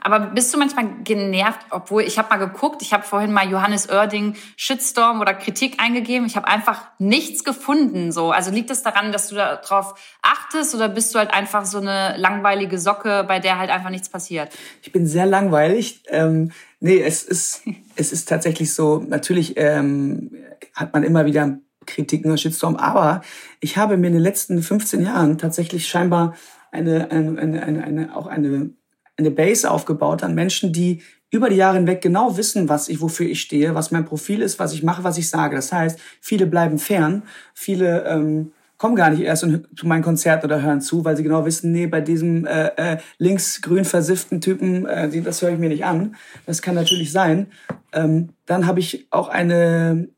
[0.05, 3.89] Aber bist du manchmal genervt, obwohl ich habe mal geguckt, ich habe vorhin mal Johannes
[3.89, 8.11] Oerding Shitstorm oder Kritik eingegeben, ich habe einfach nichts gefunden.
[8.11, 11.65] So, also liegt es das daran, dass du darauf achtest oder bist du halt einfach
[11.65, 14.49] so eine langweilige Socke, bei der halt einfach nichts passiert?
[14.83, 16.03] Ich bin sehr langweilig.
[16.09, 17.63] Ähm, nee, es ist
[17.95, 19.03] es ist tatsächlich so.
[19.07, 20.29] Natürlich ähm,
[20.75, 21.57] hat man immer wieder
[21.87, 23.21] Kritiken oder Shitstorm, aber
[23.59, 26.35] ich habe mir in den letzten 15 Jahren tatsächlich scheinbar
[26.71, 28.69] eine, eine, eine, eine, eine auch eine
[29.17, 33.27] eine Base aufgebaut an Menschen, die über die Jahre hinweg genau wissen, was ich, wofür
[33.27, 35.55] ich stehe, was mein Profil ist, was ich mache, was ich sage.
[35.55, 40.61] Das heißt, viele bleiben fern, viele ähm, kommen gar nicht erst zu meinen Konzerten oder
[40.61, 45.21] hören zu, weil sie genau wissen, nee, bei diesem äh, äh, linksgrün versifften Typen, äh,
[45.21, 46.15] das höre ich mir nicht an.
[46.45, 47.47] Das kann natürlich sein.
[47.93, 50.09] Ähm, dann habe ich auch eine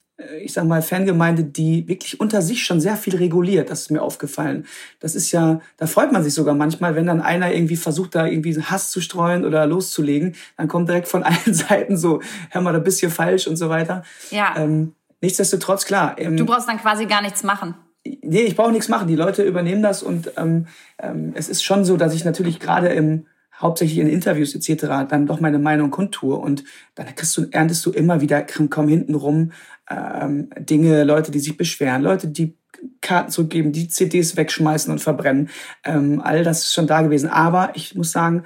[0.41, 3.69] ich sag mal, Fangemeinde, die wirklich unter sich schon sehr viel reguliert.
[3.69, 4.65] Das ist mir aufgefallen.
[4.99, 8.25] Das ist ja, da freut man sich sogar manchmal, wenn dann einer irgendwie versucht, da
[8.25, 12.73] irgendwie Hass zu streuen oder loszulegen, dann kommt direkt von allen Seiten so, hör mal,
[12.73, 14.03] da bist hier falsch und so weiter.
[14.31, 14.55] Ja.
[14.57, 16.15] Ähm, nichtsdestotrotz, klar.
[16.17, 17.75] Ähm, du brauchst dann quasi gar nichts machen.
[18.21, 19.07] Nee, ich brauche nichts machen.
[19.07, 22.87] Die Leute übernehmen das und ähm, ähm, es ist schon so, dass ich natürlich gerade
[22.87, 23.27] im
[23.59, 25.09] hauptsächlich in Interviews etc.
[25.09, 26.63] dann doch meine Meinung kundtue und
[26.95, 29.51] dann kriegst du, erntest du immer wieder, komm hinten rum
[29.89, 32.57] ähm, Dinge, Leute, die sich beschweren, Leute, die
[33.01, 35.49] Karten zurückgeben, die CDs wegschmeißen und verbrennen.
[35.83, 37.29] Ähm, all das ist schon da gewesen.
[37.29, 38.43] Aber ich muss sagen,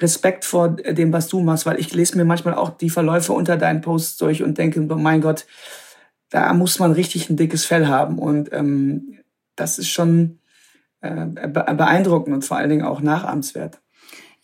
[0.00, 3.56] Respekt vor dem, was du machst, weil ich lese mir manchmal auch die Verläufe unter
[3.56, 5.46] deinen Posts durch und denke, oh mein Gott,
[6.30, 8.18] da muss man richtig ein dickes Fell haben.
[8.18, 9.18] Und ähm,
[9.56, 10.38] das ist schon
[11.00, 13.80] äh, beeindruckend und vor allen Dingen auch nachahmenswert.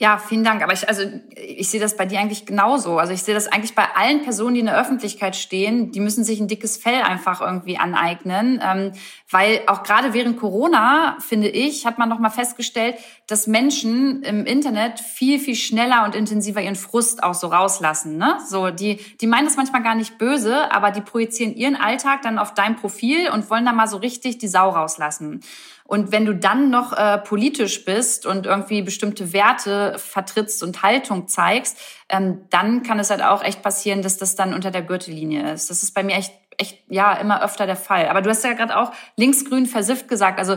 [0.05, 0.63] Ja, vielen Dank.
[0.63, 1.03] Aber ich, also,
[1.35, 2.99] ich sehe das bei dir eigentlich genauso.
[2.99, 6.25] Also ich sehe das eigentlich bei allen Personen, die in der Öffentlichkeit stehen, die müssen
[6.25, 8.61] sich ein dickes Fell einfach irgendwie aneignen.
[8.63, 8.93] Ähm,
[9.31, 15.01] weil auch gerade während Corona, finde ich, hat man nochmal festgestellt, dass Menschen im Internet
[15.01, 18.19] viel, viel schneller und intensiver ihren Frust auch so rauslassen.
[18.19, 18.39] Ne?
[18.47, 22.39] So, die, die meinen das manchmal gar nicht böse, aber die projizieren ihren Alltag dann
[22.39, 25.41] auf dein Profil und wollen da mal so richtig die Sau rauslassen.
[25.87, 31.29] Und wenn du dann noch äh, politisch bist und irgendwie bestimmte Werte vertrittst und Haltung
[31.29, 35.53] zeigst, ähm, dann kann es halt auch echt passieren, dass das dann unter der Gürtellinie
[35.53, 35.69] ist.
[35.69, 38.09] Das ist bei mir echt, echt ja immer öfter der Fall.
[38.09, 40.39] Aber du hast ja gerade auch linksgrün versifft gesagt.
[40.39, 40.57] Also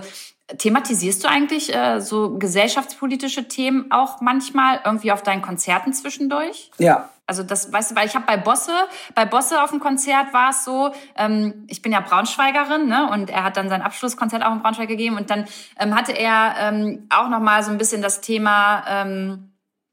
[0.55, 6.71] thematisierst du eigentlich äh, so gesellschaftspolitische Themen auch manchmal irgendwie auf deinen Konzerten zwischendurch?
[6.77, 8.71] Ja, also das, weißt du, weil ich habe bei Bosse,
[9.13, 13.29] bei Bosse auf dem Konzert war es so, ähm, ich bin ja Braunschweigerin, ne, und
[13.29, 15.45] er hat dann sein Abschlusskonzert auch in Braunschweig gegeben und dann
[15.77, 19.46] ähm, hatte er ähm, auch noch mal so ein bisschen das Thema, ähm,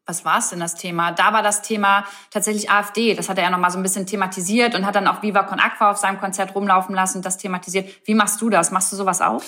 [0.07, 1.13] was war es denn das Thema?
[1.13, 3.15] Da war das Thema tatsächlich AfD.
[3.15, 5.43] Das hat er ja noch mal so ein bisschen thematisiert und hat dann auch Viva
[5.45, 7.89] Con Aqua auf seinem Konzert rumlaufen lassen und das thematisiert.
[8.05, 8.71] Wie machst du das?
[8.71, 9.43] Machst du sowas auch?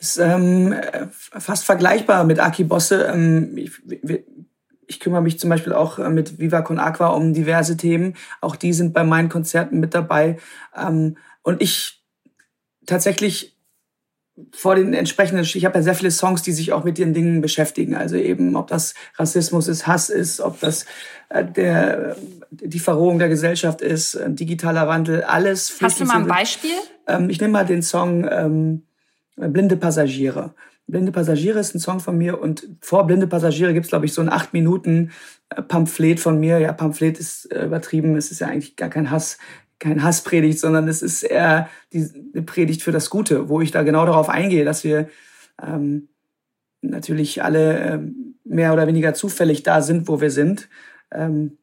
[0.00, 0.74] ist ähm,
[1.10, 3.04] fast vergleichbar mit Aki Bosse.
[3.04, 3.72] Ähm, ich,
[4.86, 8.14] ich kümmere mich zum Beispiel auch äh, mit Viva Con Aqua um diverse Themen.
[8.40, 10.38] Auch die sind bei meinen Konzerten mit dabei.
[10.76, 12.04] Ähm, und ich
[12.86, 13.57] tatsächlich
[14.52, 17.40] vor den entsprechenden, ich habe ja sehr viele Songs, die sich auch mit den Dingen
[17.40, 17.94] beschäftigen.
[17.94, 20.86] Also eben, ob das Rassismus ist, Hass ist, ob das
[21.28, 22.16] äh, der,
[22.50, 25.76] die Verrohung der Gesellschaft ist, äh, digitaler Wandel, alles.
[25.80, 26.70] Hast du mal ein Beispiel?
[27.06, 28.82] Ähm, ich nehme mal den Song ähm,
[29.36, 30.54] Blinde Passagiere.
[30.86, 34.22] Blinde Passagiere ist ein Song von mir und vor Blinde Passagiere gibt's glaube ich, so
[34.22, 35.10] ein acht Minuten
[35.50, 36.58] äh, Pamphlet von mir.
[36.58, 39.38] Ja, Pamphlet ist äh, übertrieben, es ist ja eigentlich gar kein Hass,
[39.78, 43.82] kein Hasspredigt, sondern es ist eher die, eine Predigt für das Gute, wo ich da
[43.82, 45.08] genau darauf eingehe, dass wir
[45.62, 46.08] ähm,
[46.80, 50.68] natürlich alle ähm, mehr oder weniger zufällig da sind, wo wir sind.
[51.12, 51.58] Ähm,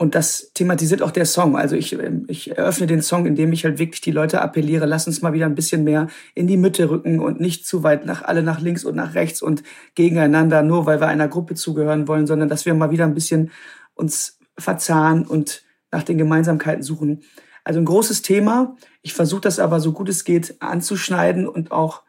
[0.00, 1.56] und das thematisiert auch der Song.
[1.56, 5.08] Also ich, ähm, ich eröffne den Song, indem ich halt wirklich die Leute appelliere, lass
[5.08, 8.22] uns mal wieder ein bisschen mehr in die Mitte rücken und nicht zu weit nach
[8.22, 9.64] alle nach links und nach rechts und
[9.96, 13.50] gegeneinander, nur weil wir einer Gruppe zugehören wollen, sondern dass wir mal wieder ein bisschen
[13.94, 17.22] uns verzahnen und nach den Gemeinsamkeiten suchen.
[17.64, 18.76] Also ein großes Thema.
[19.02, 22.02] Ich versuche das aber so gut es geht anzuschneiden und auch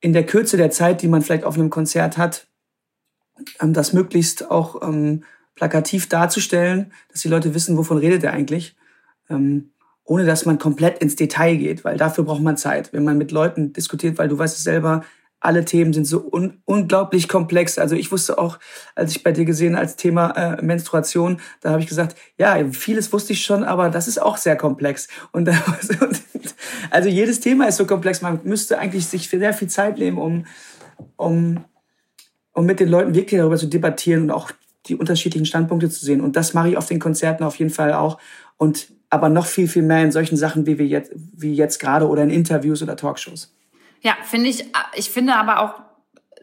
[0.00, 2.46] in der Kürze der Zeit, die man vielleicht auf einem Konzert hat,
[3.60, 8.76] ähm, das möglichst auch ähm, plakativ darzustellen, dass die Leute wissen, wovon redet er eigentlich,
[9.30, 9.70] ähm,
[10.04, 12.92] ohne dass man komplett ins Detail geht, weil dafür braucht man Zeit.
[12.92, 15.02] Wenn man mit Leuten diskutiert, weil du weißt es selber,
[15.40, 17.78] alle Themen sind so un unglaublich komplex.
[17.78, 18.58] Also ich wusste auch,
[18.94, 23.12] als ich bei dir gesehen als Thema äh, Menstruation, da habe ich gesagt, ja, vieles
[23.12, 25.08] wusste ich schon, aber das ist auch sehr komplex.
[25.32, 25.50] Und
[26.90, 28.22] also jedes Thema ist so komplex.
[28.22, 30.46] Man müsste eigentlich sich sehr viel Zeit nehmen, um,
[31.16, 31.64] um,
[32.52, 34.50] um mit den Leuten wirklich darüber zu debattieren und auch
[34.86, 36.20] die unterschiedlichen Standpunkte zu sehen.
[36.20, 38.18] Und das mache ich auf den Konzerten auf jeden Fall auch.
[38.56, 42.08] Und aber noch viel, viel mehr in solchen Sachen, wie wir jetzt, wie jetzt gerade
[42.08, 43.54] oder in Interviews oder Talkshows.
[44.02, 45.74] Ja, finde ich, ich finde aber auch,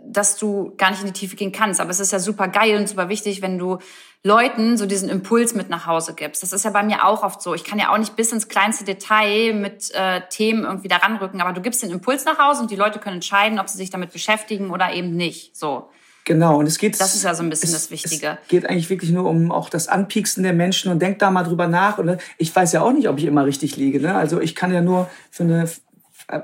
[0.06, 1.80] dass du gar nicht in die Tiefe gehen kannst.
[1.80, 3.80] Aber es ist ja super geil und super wichtig, wenn du
[4.24, 6.44] Leuten so diesen Impuls mit nach Hause gibst.
[6.44, 7.54] Das ist ja bei mir auch oft so.
[7.54, 11.42] Ich kann ja auch nicht bis ins kleinste Detail mit äh, Themen irgendwie da ranrücken,
[11.42, 13.90] aber du gibst den Impuls nach Hause und die Leute können entscheiden, ob sie sich
[13.90, 15.58] damit beschäftigen oder eben nicht.
[15.58, 15.90] So.
[16.26, 17.00] Genau, und es geht.
[17.02, 18.38] Das ist ja so ein bisschen es, das Wichtige.
[18.42, 21.44] Es geht eigentlich wirklich nur um auch das Anpieksen der Menschen und denk da mal
[21.44, 21.98] drüber nach.
[21.98, 24.00] Und ich weiß ja auch nicht, ob ich immer richtig liege.
[24.00, 24.16] Ne?
[24.16, 25.70] Also ich kann ja nur für eine,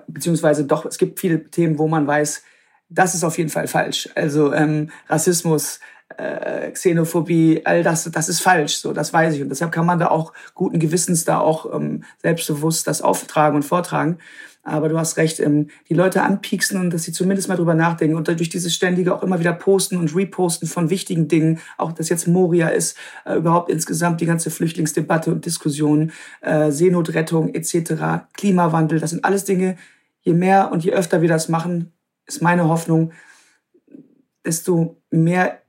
[0.07, 2.43] beziehungsweise doch, es gibt viele Themen, wo man weiß,
[2.89, 4.09] das ist auf jeden Fall falsch.
[4.15, 5.79] Also ähm, Rassismus,
[6.19, 8.77] äh, Xenophobie, all das, das ist falsch.
[8.77, 9.41] So, das weiß ich.
[9.41, 13.63] Und deshalb kann man da auch guten Gewissens da auch ähm, selbstbewusst das auftragen und
[13.63, 14.17] vortragen.
[14.61, 18.17] Aber du hast recht, ähm, die Leute anpieksen und dass sie zumindest mal drüber nachdenken
[18.17, 22.09] und durch dieses ständige auch immer wieder Posten und Reposten von wichtigen Dingen, auch dass
[22.09, 28.99] jetzt Moria ist, äh, überhaupt insgesamt die ganze Flüchtlingsdebatte und Diskussion, äh, Seenotrettung etc., Klimawandel,
[28.99, 29.77] das sind alles Dinge,
[30.21, 31.93] je mehr und je öfter wir das machen,
[32.27, 33.13] ist meine Hoffnung,
[34.45, 35.61] desto mehr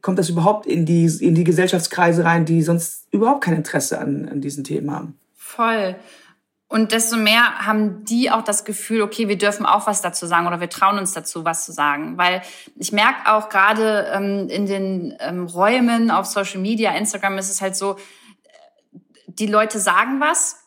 [0.00, 4.28] kommt das überhaupt in die, in die Gesellschaftskreise rein, die sonst überhaupt kein Interesse an,
[4.28, 5.18] an diesen Themen haben.
[5.34, 5.96] Voll.
[6.72, 10.46] Und desto mehr haben die auch das Gefühl, okay, wir dürfen auch was dazu sagen
[10.46, 12.16] oder wir trauen uns dazu, was zu sagen.
[12.16, 12.40] Weil
[12.76, 17.60] ich merke auch gerade ähm, in den ähm, Räumen auf Social Media, Instagram ist es
[17.60, 17.96] halt so,
[19.26, 20.62] die Leute sagen was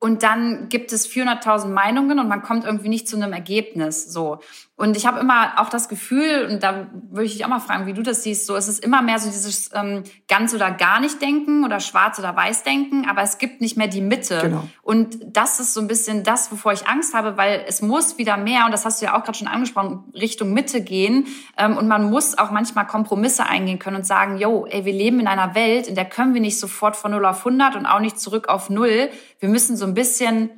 [0.00, 4.12] und dann gibt es 400.000 Meinungen und man kommt irgendwie nicht zu einem Ergebnis.
[4.12, 4.40] So.
[4.76, 7.86] Und ich habe immer auch das Gefühl, und da würde ich dich auch mal fragen,
[7.86, 10.98] wie du das siehst, so es ist immer mehr so dieses ähm, ganz oder gar
[10.98, 14.40] nicht denken oder schwarz oder weiß denken, aber es gibt nicht mehr die Mitte.
[14.42, 14.68] Genau.
[14.82, 18.36] Und das ist so ein bisschen das, wovor ich Angst habe, weil es muss wieder
[18.36, 21.28] mehr, und das hast du ja auch gerade schon angesprochen, Richtung Mitte gehen.
[21.56, 25.20] Ähm, und man muss auch manchmal Kompromisse eingehen können und sagen, yo, ey, wir leben
[25.20, 28.00] in einer Welt, in der können wir nicht sofort von 0 auf 100 und auch
[28.00, 29.08] nicht zurück auf 0.
[29.38, 30.50] Wir müssen so ein bisschen,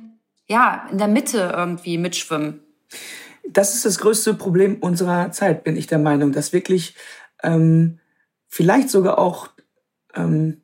[0.47, 2.61] ja, in der Mitte irgendwie mitschwimmen
[3.49, 6.95] das ist das größte Problem unserer Zeit, bin ich der Meinung, dass wirklich
[7.43, 7.99] ähm,
[8.47, 9.49] vielleicht sogar auch
[10.15, 10.61] ähm,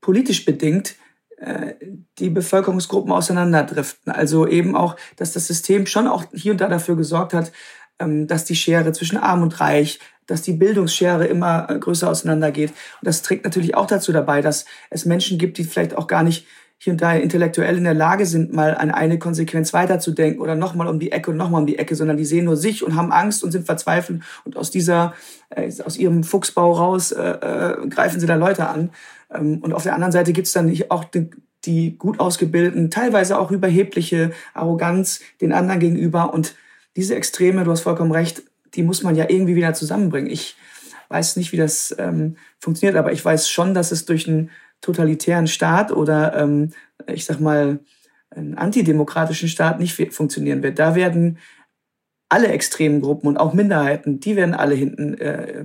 [0.00, 0.96] politisch bedingt
[1.38, 1.74] äh,
[2.18, 4.12] die Bevölkerungsgruppen auseinanderdriften.
[4.12, 7.52] Also eben auch, dass das System schon auch hier und da dafür gesorgt hat,
[7.98, 12.70] ähm, dass die Schere zwischen Arm und Reich, dass die Bildungsschere immer äh, größer auseinandergeht.
[12.70, 16.22] Und das trägt natürlich auch dazu dabei, dass es Menschen gibt, die vielleicht auch gar
[16.22, 16.46] nicht
[16.78, 20.88] hier und da intellektuell in der Lage sind, mal an eine Konsequenz weiterzudenken oder nochmal
[20.88, 23.12] um die Ecke und nochmal um die Ecke, sondern die sehen nur sich und haben
[23.12, 25.14] Angst und sind verzweifelt und aus dieser,
[25.50, 28.90] äh, aus ihrem Fuchsbau raus äh, äh, greifen sie da Leute an.
[29.32, 31.30] Ähm, und auf der anderen Seite gibt's dann nicht auch die,
[31.64, 36.54] die gut ausgebildeten, teilweise auch überhebliche Arroganz den anderen gegenüber und
[36.96, 38.42] diese Extreme, du hast vollkommen recht,
[38.74, 40.30] die muss man ja irgendwie wieder zusammenbringen.
[40.30, 40.56] Ich
[41.08, 44.50] weiß nicht, wie das ähm, funktioniert, aber ich weiß schon, dass es durch ein
[44.84, 46.72] totalitären Staat oder ähm,
[47.06, 47.80] ich sag mal
[48.30, 50.78] einen antidemokratischen Staat nicht funktionieren wird.
[50.78, 51.38] Da werden
[52.28, 55.64] alle extremen Gruppen und auch Minderheiten, die werden alle hinten äh,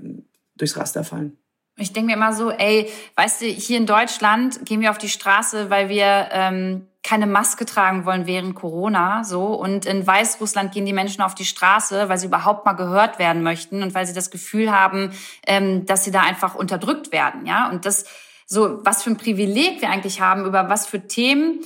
[0.56, 1.38] durchs Raster fallen.
[1.78, 5.10] Ich denke mir immer so, ey, weißt du, hier in Deutschland gehen wir auf die
[5.10, 9.46] Straße, weil wir ähm, keine Maske tragen wollen während Corona, so.
[9.46, 13.42] Und in Weißrussland gehen die Menschen auf die Straße, weil sie überhaupt mal gehört werden
[13.42, 15.12] möchten und weil sie das Gefühl haben,
[15.48, 17.70] ähm, dass sie da einfach unterdrückt werden, ja.
[17.70, 18.06] Und das
[18.50, 21.60] so was für ein Privileg wir eigentlich haben, über was für Themen,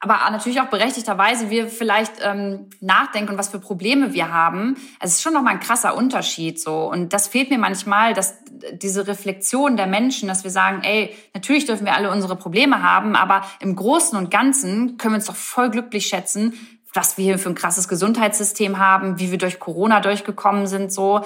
[0.00, 4.76] aber natürlich auch berechtigterweise wir vielleicht ähm, nachdenken und was für Probleme wir haben.
[5.00, 6.88] Es ist schon nochmal ein krasser Unterschied so.
[6.88, 8.36] Und das fehlt mir manchmal, dass
[8.72, 13.16] diese Reflexion der Menschen, dass wir sagen, ey, natürlich dürfen wir alle unsere Probleme haben,
[13.16, 16.54] aber im Großen und Ganzen können wir uns doch voll glücklich schätzen,
[16.94, 21.24] was wir hier für ein krasses Gesundheitssystem haben, wie wir durch Corona durchgekommen sind, so.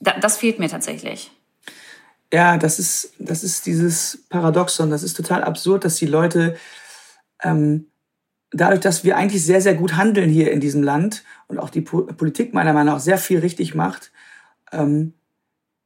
[0.00, 1.30] das fehlt mir tatsächlich.
[2.36, 4.90] Ja, das ist, das ist dieses Paradoxon.
[4.90, 6.54] Das ist total absurd, dass die Leute
[7.42, 7.86] ähm,
[8.52, 11.80] dadurch, dass wir eigentlich sehr, sehr gut handeln hier in diesem Land und auch die
[11.80, 14.12] Politik meiner Meinung nach sehr viel richtig macht,
[14.70, 15.14] ähm,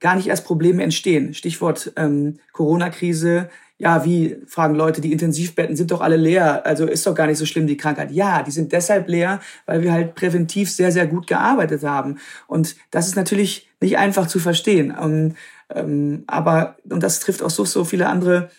[0.00, 1.34] gar nicht erst Probleme entstehen.
[1.34, 3.48] Stichwort ähm, Corona-Krise.
[3.78, 7.38] Ja, wie fragen Leute, die Intensivbetten sind doch alle leer, also ist doch gar nicht
[7.38, 8.10] so schlimm die Krankheit.
[8.10, 12.18] Ja, die sind deshalb leer, weil wir halt präventiv sehr, sehr gut gearbeitet haben.
[12.48, 14.90] Und das ist natürlich nicht einfach zu verstehen.
[14.90, 15.36] Und,
[15.74, 18.50] ähm, aber, und das trifft auch so, so viele andere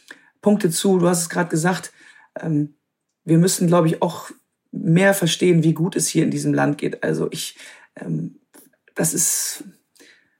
[0.41, 0.99] Punkte zu.
[0.99, 1.91] Du hast es gerade gesagt,
[2.39, 2.75] ähm,
[3.23, 4.31] wir müssen, glaube ich, auch
[4.71, 7.03] mehr verstehen, wie gut es hier in diesem Land geht.
[7.03, 7.57] Also ich,
[7.95, 8.39] ähm,
[8.95, 9.63] das ist,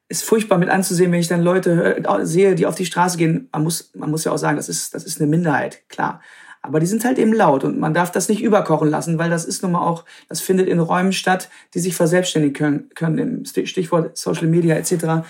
[0.07, 3.49] ist furchtbar mit anzusehen, wenn ich dann Leute sehe, die auf die Straße gehen.
[3.51, 6.21] Man muss, man muss ja auch sagen, das ist, das ist eine Minderheit, klar.
[6.63, 9.45] Aber die sind halt eben laut und man darf das nicht überkochen lassen, weil das
[9.45, 13.45] ist nun mal auch, das findet in Räumen statt, die sich verselbstständigen können, können im
[13.65, 15.25] Stichwort Social Media etc.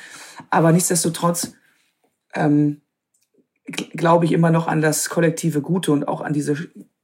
[0.49, 1.53] Aber nichtsdestotrotz
[2.33, 2.81] ähm,
[3.65, 6.57] glaube ich immer noch an das kollektive Gute und auch an diese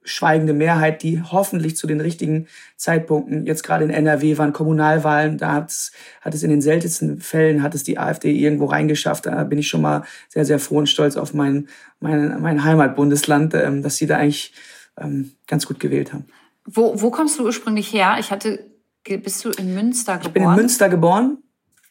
[0.08, 5.54] schweigende Mehrheit, die hoffentlich zu den richtigen Zeitpunkten, jetzt gerade in NRW waren Kommunalwahlen, da
[5.54, 5.92] hat's,
[6.22, 9.26] hat es in den seltensten Fällen, hat es die AfD irgendwo reingeschafft.
[9.26, 11.68] Da bin ich schon mal sehr, sehr froh und stolz auf mein,
[12.00, 14.54] mein, mein Heimatbundesland, ähm, dass sie da eigentlich
[15.00, 16.26] ähm, ganz gut gewählt haben.
[16.66, 18.18] Wo, wo kommst du ursprünglich her?
[18.20, 18.66] Ich hatte,
[19.04, 20.28] bist du in Münster geboren?
[20.28, 21.38] Ich bin in Münster geboren,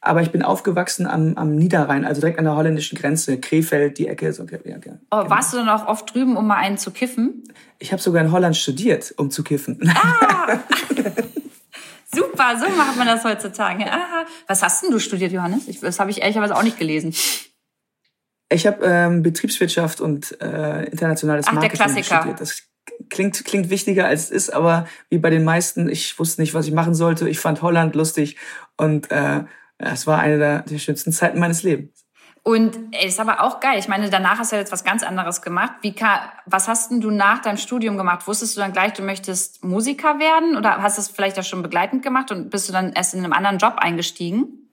[0.00, 4.08] aber ich bin aufgewachsen am, am Niederrhein, also direkt an der holländischen Grenze, Krefeld, die
[4.08, 4.32] Ecke.
[4.32, 4.98] So, ja, ja, oh, genau.
[5.10, 7.44] Warst du dann auch oft drüben, um mal einen zu kiffen?
[7.78, 9.80] Ich habe sogar in Holland studiert, um zu kiffen.
[9.96, 10.60] Ah!
[12.14, 13.84] Super, so macht man das heutzutage.
[13.84, 14.24] Aha.
[14.46, 15.68] Was hast denn du studiert, Johannes?
[15.68, 17.14] Ich, das habe ich ehrlicherweise auch nicht gelesen.
[18.48, 22.16] Ich habe ähm, Betriebswirtschaft und äh, internationales Ach, Marketing der Klassiker.
[22.16, 22.40] studiert.
[22.40, 22.62] Das
[23.10, 26.66] klingt, klingt wichtiger als es ist, aber wie bei den meisten, ich wusste nicht, was
[26.66, 27.28] ich machen sollte.
[27.28, 28.36] Ich fand Holland lustig
[28.76, 29.44] und äh,
[29.78, 32.06] es war eine der, der schönsten Zeiten meines Lebens.
[32.42, 33.76] Und ey, ist aber auch geil.
[33.76, 35.72] Ich meine, danach hast du ja jetzt was ganz anderes gemacht.
[35.82, 38.28] Wie kann, was hast denn du nach deinem Studium gemacht?
[38.28, 40.56] Wusstest du dann gleich, du möchtest Musiker werden?
[40.56, 43.24] Oder hast du es vielleicht auch schon begleitend gemacht und bist du dann erst in
[43.24, 44.68] einem anderen Job eingestiegen?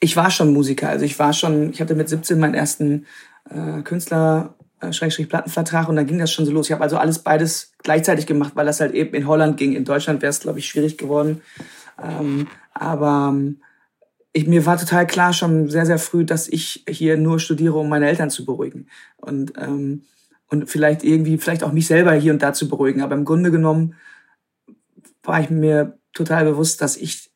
[0.00, 0.88] Ich war schon Musiker.
[0.88, 3.04] Also ich war schon, ich hatte mit 17 meinen ersten
[3.50, 6.68] äh, Künstler, äh, Schrägstrich Plattenvertrag und dann ging das schon so los.
[6.68, 9.74] Ich habe also alles beides gleichzeitig gemacht, weil das halt eben in Holland ging.
[9.74, 11.42] In Deutschland wäre es, glaube ich, schwierig geworden.
[12.02, 13.60] Ähm, aber ähm,
[14.32, 17.88] ich, mir war total klar schon sehr, sehr früh, dass ich hier nur studiere, um
[17.88, 18.88] meine Eltern zu beruhigen.
[19.16, 20.04] Und, ähm,
[20.48, 23.02] und vielleicht irgendwie, vielleicht auch mich selber hier und da zu beruhigen.
[23.02, 23.94] Aber im Grunde genommen
[25.22, 27.30] war ich mir total bewusst, dass ich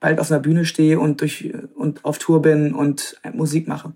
[0.00, 3.92] bald auf einer Bühne stehe und durch und auf Tour bin und Musik mache.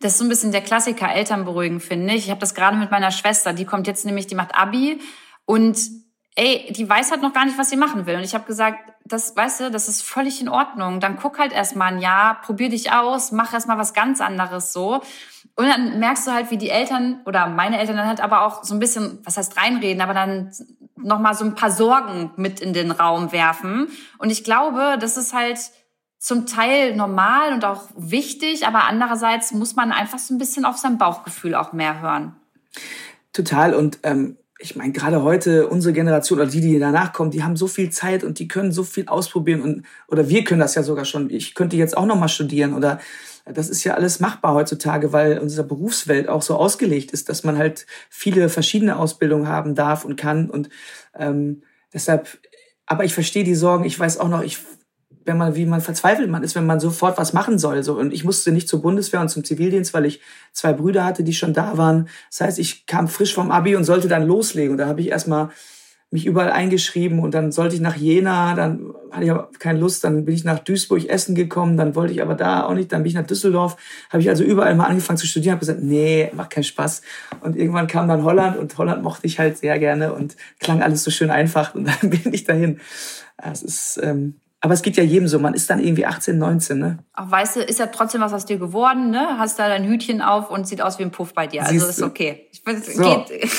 [0.00, 2.24] Das ist so ein bisschen der Klassiker Eltern beruhigen, finde ich.
[2.24, 5.00] Ich habe das gerade mit meiner Schwester, die kommt jetzt nämlich, die macht Abi
[5.44, 5.78] und
[6.34, 8.16] ey, die weiß halt noch gar nicht, was sie machen will.
[8.16, 8.78] Und ich habe gesagt,
[9.08, 11.00] das, weißt du, das ist völlig in Ordnung.
[11.00, 15.02] Dann guck halt erstmal ein Jahr, probier dich aus, mach erstmal was ganz anderes so.
[15.56, 18.62] Und dann merkst du halt, wie die Eltern oder meine Eltern dann halt aber auch
[18.62, 20.52] so ein bisschen, was heißt reinreden, aber dann
[20.96, 23.88] nochmal so ein paar Sorgen mit in den Raum werfen.
[24.18, 25.58] Und ich glaube, das ist halt
[26.18, 30.76] zum Teil normal und auch wichtig, aber andererseits muss man einfach so ein bisschen auf
[30.76, 32.36] sein Bauchgefühl auch mehr hören.
[33.32, 33.74] Total.
[33.74, 37.56] Und ähm, ich meine, gerade heute, unsere Generation oder die, die danach kommen, die haben
[37.56, 40.82] so viel Zeit und die können so viel ausprobieren und, oder wir können das ja
[40.82, 41.30] sogar schon.
[41.30, 42.98] Ich könnte jetzt auch nochmal studieren oder
[43.44, 47.56] das ist ja alles machbar heutzutage, weil unsere Berufswelt auch so ausgelegt ist, dass man
[47.56, 50.68] halt viele verschiedene Ausbildungen haben darf und kann und
[51.16, 51.62] ähm,
[51.94, 52.26] deshalb,
[52.84, 53.84] aber ich verstehe die Sorgen.
[53.84, 54.58] Ich weiß auch noch, ich
[55.28, 57.84] wenn man, wie man verzweifelt man ist, wenn man sofort was machen soll.
[57.84, 57.96] So.
[57.96, 60.20] Und ich musste nicht zur Bundeswehr und zum Zivildienst, weil ich
[60.52, 62.08] zwei Brüder hatte, die schon da waren.
[62.30, 64.72] Das heißt, ich kam frisch vom Abi und sollte dann loslegen.
[64.72, 65.50] Und da habe ich erstmal
[66.10, 70.04] mich überall eingeschrieben und dann sollte ich nach Jena, dann hatte ich aber keine Lust,
[70.04, 73.02] dann bin ich nach Duisburg essen gekommen, dann wollte ich aber da auch nicht, dann
[73.02, 73.76] bin ich nach Düsseldorf,
[74.08, 77.02] habe ich also überall mal angefangen zu studieren, habe gesagt, nee, macht keinen Spaß.
[77.42, 81.04] Und irgendwann kam dann Holland und Holland mochte ich halt sehr gerne und klang alles
[81.04, 82.80] so schön einfach und dann bin ich dahin.
[83.36, 85.38] Es ist ähm, aber es geht ja jedem so.
[85.38, 86.98] Man ist dann irgendwie 18, 19, ne?
[87.12, 89.38] Ach, weißt du, ist ja trotzdem was aus dir geworden, ne?
[89.38, 91.64] Hast da dein Hütchen auf und sieht aus wie ein Puff bei dir.
[91.64, 92.48] Also ist okay.
[92.50, 92.62] Ich,
[92.94, 93.02] so.
[93.02, 93.50] Geht,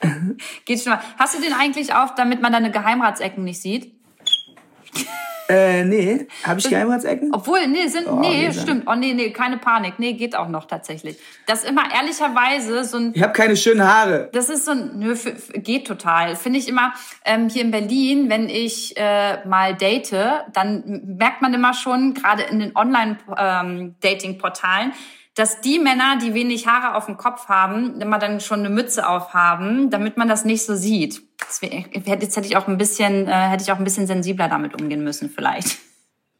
[0.64, 1.00] geht schon mal.
[1.18, 3.92] Hast du den eigentlich auf, damit man deine Geheimratsecken nicht sieht?
[5.48, 6.26] Äh, nee.
[6.42, 7.32] Habe ich Geheimratsecken?
[7.32, 8.84] Obwohl, nee, sind, oh, nee, stimmt.
[8.86, 9.94] Oh, nee, nee, keine Panik.
[9.98, 11.18] Nee, geht auch noch tatsächlich.
[11.46, 13.12] Das ist immer ehrlicherweise so ein...
[13.14, 14.28] Ich habe keine schönen Haare.
[14.32, 14.98] Das ist so ein...
[14.98, 15.14] Nö,
[15.54, 16.36] geht total.
[16.36, 16.92] Finde ich immer,
[17.24, 20.16] ähm, hier in Berlin, wenn ich äh, mal date,
[20.52, 24.94] dann merkt man immer schon, gerade in den Online-Dating-Portalen, ähm,
[25.36, 29.06] dass die Männer, die wenig Haare auf dem Kopf haben, immer dann schon eine Mütze
[29.06, 31.22] aufhaben, damit man das nicht so sieht.
[31.60, 35.04] Jetzt hätte ich auch ein bisschen, äh, hätte ich auch ein bisschen sensibler damit umgehen
[35.04, 35.76] müssen, vielleicht.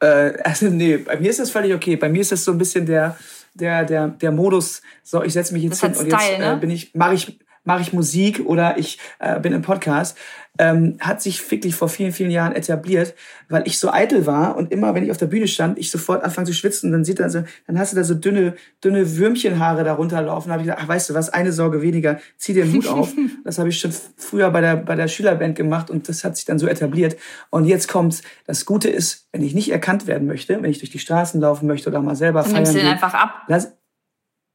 [0.00, 1.96] Äh, also nee, bei mir ist das völlig okay.
[1.96, 3.16] Bei mir ist das so ein bisschen der,
[3.52, 6.54] der, der, der Modus, so ich setze mich jetzt hin und jetzt ne?
[6.54, 10.16] äh, bin ich, mache ich, mache ich Musik oder ich äh, bin im Podcast,
[10.59, 13.14] ähm, hat sich wirklich vor vielen, vielen Jahren etabliert,
[13.48, 16.24] weil ich so eitel war und immer, wenn ich auf der Bühne stand, ich sofort
[16.24, 19.16] anfange zu schwitzen und dann sieht er so, dann hast du da so dünne, dünne
[19.16, 20.48] Würmchenhaare da runterlaufen.
[20.48, 22.87] Da habe ich gesagt, ach, weißt du was, eine Sorge weniger, zieh dir den Hut
[22.87, 23.12] auf.
[23.44, 26.46] das habe ich schon früher bei der, bei der Schülerband gemacht und das hat sich
[26.46, 27.16] dann so etabliert.
[27.50, 30.90] Und jetzt kommt, das Gute ist, wenn ich nicht erkannt werden möchte, wenn ich durch
[30.90, 33.42] die Straßen laufen möchte oder mal selber dann feiern nimmst du den einfach ab.
[33.48, 33.72] Lass,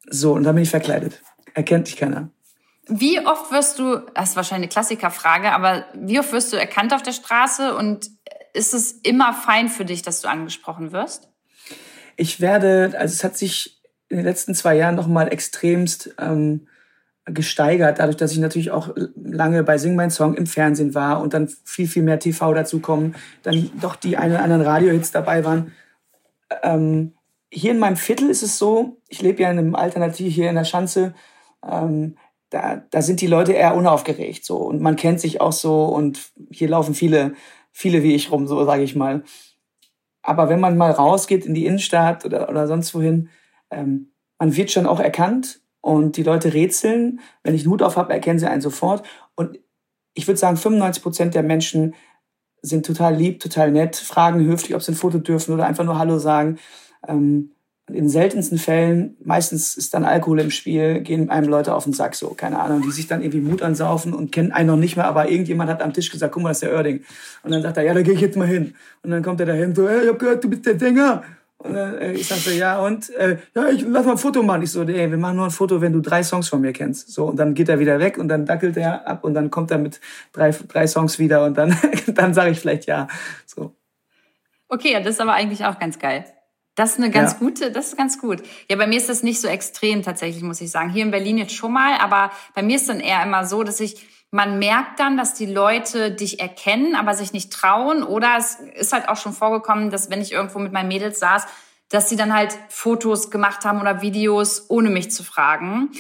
[0.10, 1.22] so, und dann bin ich verkleidet.
[1.54, 2.30] Erkennt dich keiner.
[2.88, 6.94] Wie oft wirst du, das ist wahrscheinlich eine Klassikerfrage, aber wie oft wirst du erkannt
[6.94, 8.10] auf der Straße und
[8.54, 11.30] ist es immer fein für dich, dass du angesprochen wirst?
[12.18, 16.68] Ich werde, also es hat sich in den letzten zwei Jahren noch mal extremst ähm,
[17.26, 21.34] gesteigert, dadurch, dass ich natürlich auch lange bei Sing Mein Song im Fernsehen war und
[21.34, 25.46] dann viel, viel mehr TV dazu kommen, dann doch die einen oder anderen Radiohits dabei
[25.46, 25.72] waren.
[26.64, 27.14] Ähm,
[27.50, 30.56] hier in meinem Viertel ist es so, ich lebe ja in einem Alternativ hier in
[30.56, 31.14] der Schanze,
[31.70, 32.18] ähm,
[32.52, 36.32] da, da sind die Leute eher unaufgeregt so und man kennt sich auch so und
[36.52, 37.34] hier laufen viele,
[37.72, 39.24] viele wie ich rum, so sage ich mal.
[40.22, 43.30] Aber wenn man mal rausgeht in die Innenstadt oder, oder sonst wohin,
[43.72, 47.22] ähm, man wird schon auch erkannt und die Leute rätseln.
[47.44, 49.06] Wenn ich einen Hut auf habe, erkennen sie einen sofort.
[49.36, 49.60] Und
[50.14, 51.96] ich würde sagen, 95 Prozent der Menschen
[52.62, 55.98] sind total lieb, total nett, fragen höflich, ob sie ein Foto dürfen oder einfach nur
[55.98, 56.60] Hallo sagen.
[57.08, 57.54] Ähm,
[57.94, 62.16] in seltensten Fällen, meistens ist dann Alkohol im Spiel, gehen einem Leute auf den Sack,
[62.16, 65.06] so, keine Ahnung, die sich dann irgendwie Mut ansaufen und kennen einen noch nicht mehr,
[65.06, 67.04] aber irgendjemand hat am Tisch gesagt, guck mal, das ist der Oerding.
[67.44, 68.76] Und dann sagt er, ja, da gehe ich jetzt mal hin.
[69.04, 71.24] Und dann kommt er dahin, so, hey, ich hab gehört, du bist der Sänger.
[71.58, 74.42] Und dann, äh, ich sag so, ja, und, äh, ja, ich lass mal ein Foto
[74.42, 74.64] machen.
[74.64, 77.12] Ich so, ey, wir machen nur ein Foto, wenn du drei Songs von mir kennst.
[77.12, 79.72] So, und dann geht er wieder weg und dann dackelt er ab und dann kommt
[79.72, 80.00] er mit
[80.34, 81.78] drei, drei Songs wieder und dann,
[82.08, 83.08] dann sage ich vielleicht ja.
[83.46, 83.76] So.
[84.70, 86.26] Okay, das ist aber eigentlich auch ganz geil.
[86.82, 87.38] Das ist eine ganz ja.
[87.38, 88.42] gute, das ist ganz gut.
[88.68, 90.90] Ja, bei mir ist das nicht so extrem tatsächlich, muss ich sagen.
[90.90, 93.80] Hier in Berlin jetzt schon mal, aber bei mir ist dann eher immer so, dass
[93.80, 98.02] ich, man merkt dann, dass die Leute dich erkennen, aber sich nicht trauen.
[98.02, 101.46] Oder es ist halt auch schon vorgekommen, dass wenn ich irgendwo mit meinen Mädels saß,
[101.90, 105.92] dass sie dann halt Fotos gemacht haben oder Videos, ohne mich zu fragen.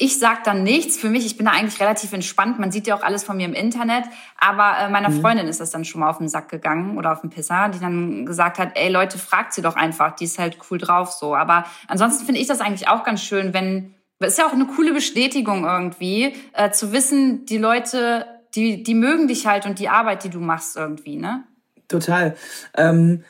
[0.00, 0.96] Ich sag dann nichts.
[0.96, 2.60] Für mich, ich bin da eigentlich relativ entspannt.
[2.60, 4.04] Man sieht ja auch alles von mir im Internet.
[4.38, 5.20] Aber äh, meiner mhm.
[5.20, 7.80] Freundin ist das dann schon mal auf den Sack gegangen oder auf den Pisser, die
[7.80, 10.14] dann gesagt hat, ey Leute, fragt sie doch einfach.
[10.14, 11.34] Die ist halt cool drauf so.
[11.34, 14.66] Aber ansonsten finde ich das eigentlich auch ganz schön, wenn, es ist ja auch eine
[14.66, 19.88] coole Bestätigung irgendwie, äh, zu wissen, die Leute, die, die mögen dich halt und die
[19.88, 21.42] Arbeit, die du machst irgendwie, ne?
[21.88, 22.36] Total.
[22.76, 23.24] Ähm,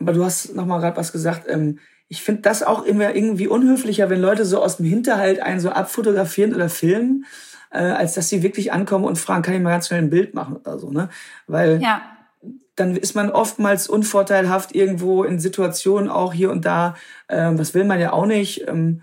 [0.00, 1.44] aber du hast noch mal gerade was gesagt.
[1.46, 5.60] Ähm, ich finde das auch immer irgendwie unhöflicher, wenn Leute so aus dem Hinterhalt einen
[5.60, 7.26] so abfotografieren oder filmen,
[7.70, 10.34] äh, als dass sie wirklich ankommen und fragen, kann ich mal ganz schnell ein Bild
[10.34, 11.08] machen oder so, ne?
[11.46, 12.02] Weil ja.
[12.76, 16.94] dann ist man oftmals unvorteilhaft irgendwo in Situationen auch hier und da.
[17.28, 18.68] Ähm, das will man ja auch nicht.
[18.68, 19.02] Ähm,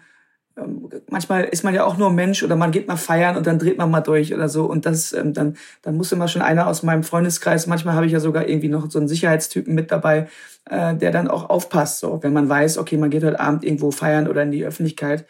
[1.09, 3.77] manchmal ist man ja auch nur Mensch oder man geht mal feiern und dann dreht
[3.77, 4.65] man mal durch oder so.
[4.65, 8.11] Und das ähm, dann dann muss immer schon einer aus meinem Freundeskreis manchmal habe ich
[8.11, 10.27] ja sogar irgendwie noch so einen Sicherheitstypen mit dabei
[10.69, 13.91] äh, der dann auch aufpasst so wenn man weiß okay man geht heute Abend irgendwo
[13.91, 15.25] feiern oder in die Öffentlichkeit.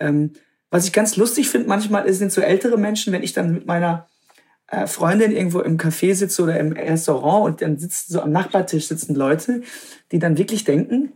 [0.00, 0.32] Ähm,
[0.70, 4.08] was ich ganz lustig finde manchmal sind so ältere Menschen wenn ich dann mit meiner
[4.68, 8.88] äh, Freundin irgendwo im Café sitze oder im Restaurant und dann sitzen so am Nachbartisch
[8.88, 9.62] sitzen Leute
[10.12, 11.12] die dann wirklich denken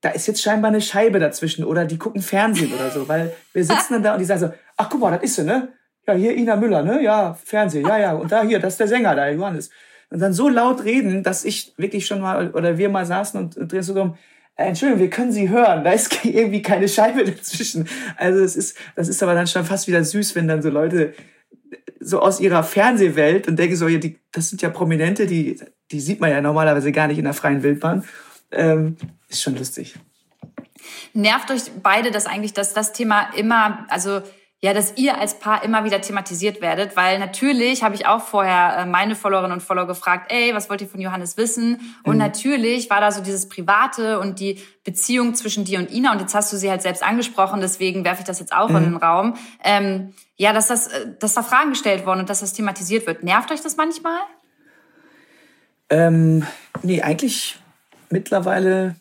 [0.00, 3.64] da ist jetzt scheinbar eine Scheibe dazwischen oder die gucken Fernsehen oder so, weil wir
[3.64, 5.72] sitzen dann da und die sagen so, ach guck mal, das ist sie, ne?
[6.06, 7.02] Ja, hier Ina Müller, ne?
[7.02, 8.12] Ja, Fernsehen, ja, ja.
[8.12, 9.70] Und da hier, das ist der Sänger da, Johannes.
[10.10, 13.72] Und dann so laut reden, dass ich wirklich schon mal, oder wir mal saßen und
[13.72, 14.16] drehen so um,
[14.54, 17.88] äh, Entschuldigung, wir können Sie hören, da ist irgendwie keine Scheibe dazwischen.
[18.16, 21.14] Also es ist, das ist aber dann schon fast wieder süß, wenn dann so Leute
[21.98, 25.58] so aus ihrer Fernsehwelt und denken so, ja, die, das sind ja Prominente, die,
[25.90, 28.04] die sieht man ja normalerweise gar nicht in der freien Wildbahn.
[28.52, 28.96] Ähm,
[29.28, 29.96] ist schon lustig.
[31.12, 34.22] Nervt euch beide das eigentlich, dass das Thema immer, also
[34.62, 38.78] ja, dass ihr als Paar immer wieder thematisiert werdet, weil natürlich habe ich auch vorher
[38.78, 41.94] äh, meine Followerinnen und Follower gefragt, ey, was wollt ihr von Johannes wissen?
[42.04, 42.18] Und mhm.
[42.18, 46.34] natürlich war da so dieses Private und die Beziehung zwischen dir und Ina und jetzt
[46.34, 48.76] hast du sie halt selbst angesprochen, deswegen werfe ich das jetzt auch mhm.
[48.76, 49.34] in den Raum.
[49.62, 53.22] Ähm, ja, dass das, äh, dass da Fragen gestellt wurden und dass das thematisiert wird.
[53.22, 54.20] Nervt euch das manchmal?
[55.90, 56.46] Ähm,
[56.82, 57.58] nee, eigentlich
[58.10, 58.96] mittlerweile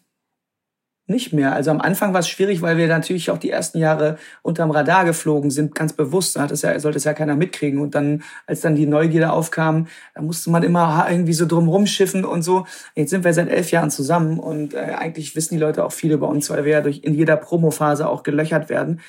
[1.07, 1.53] nicht mehr.
[1.53, 5.05] Also am Anfang war es schwierig, weil wir natürlich auch die ersten Jahre unterm Radar
[5.05, 6.35] geflogen sind, ganz bewusst.
[6.35, 7.79] Da hat es ja, sollte es ja keiner mitkriegen.
[7.79, 12.25] Und dann, als dann die Neugierde aufkam, da musste man immer irgendwie so drum rumschiffen
[12.25, 12.65] und so.
[12.95, 16.11] Jetzt sind wir seit elf Jahren zusammen und äh, eigentlich wissen die Leute auch viel
[16.11, 18.99] über uns, weil wir ja durch in jeder Promophase auch gelöchert werden.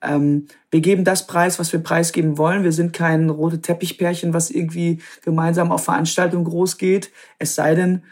[0.00, 2.64] Ähm, wir geben das Preis, was wir preisgeben wollen.
[2.64, 7.10] Wir sind kein rote Teppichpärchen, was irgendwie gemeinsam auf Veranstaltungen groß geht.
[7.38, 8.02] Es sei denn,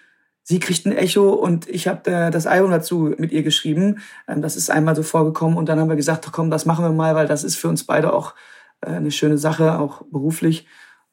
[0.51, 4.01] sie kriegt ein Echo und ich habe äh, das Album dazu mit ihr geschrieben.
[4.27, 6.91] Ähm, das ist einmal so vorgekommen und dann haben wir gesagt, komm, das machen wir
[6.91, 8.35] mal, weil das ist für uns beide auch
[8.81, 10.67] äh, eine schöne Sache, auch beruflich.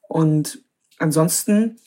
[0.07, 0.59] Und
[0.97, 1.77] ansonsten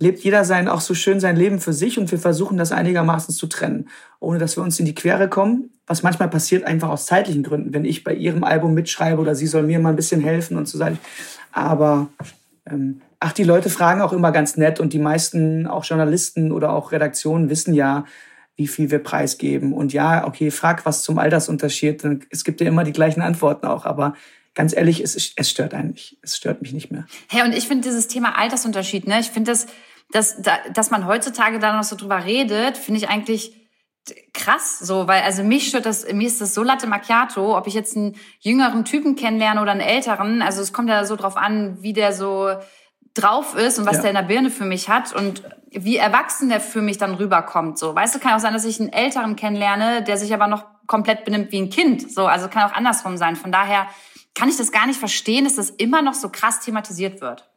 [0.00, 3.32] lebt jeder sein, auch so schön sein Leben für sich und wir versuchen das einigermaßen
[3.32, 7.06] zu trennen, ohne dass wir uns in die Quere kommen, was manchmal passiert einfach aus
[7.06, 10.20] zeitlichen Gründen, wenn ich bei ihrem Album mitschreibe oder sie soll mir mal ein bisschen
[10.20, 10.98] helfen und so ich.
[11.52, 12.08] Aber
[12.66, 16.72] ähm, Ach, die Leute fragen auch immer ganz nett und die meisten, auch Journalisten oder
[16.72, 18.04] auch Redaktionen, wissen ja,
[18.56, 19.72] wie viel wir preisgeben.
[19.72, 22.04] Und ja, okay, frag was zum Altersunterschied.
[22.30, 24.14] Es gibt ja immer die gleichen Antworten auch, aber
[24.54, 26.18] ganz ehrlich, es, es stört einen nicht.
[26.22, 27.06] Es stört mich nicht mehr.
[27.28, 29.66] Hey, und ich finde dieses Thema Altersunterschied, ne, ich finde das,
[30.12, 30.36] dass,
[30.72, 33.54] dass man heutzutage da noch so drüber redet, finde ich eigentlich
[34.34, 37.74] krass, so, weil also mich stört das, mir ist das so Latte Macchiato, ob ich
[37.74, 40.42] jetzt einen jüngeren Typen kennenlerne oder einen älteren.
[40.42, 42.50] Also es kommt ja so drauf an, wie der so
[43.14, 44.02] drauf ist und was ja.
[44.02, 47.78] der in der Birne für mich hat und wie erwachsen der für mich dann rüberkommt.
[47.78, 50.64] So, weißt du, kann auch sein, dass ich einen Älteren kennenlerne, der sich aber noch
[50.86, 52.10] komplett benimmt wie ein Kind.
[52.10, 53.36] So, also kann auch andersrum sein.
[53.36, 53.86] Von daher
[54.34, 57.48] kann ich das gar nicht verstehen, dass das immer noch so krass thematisiert wird.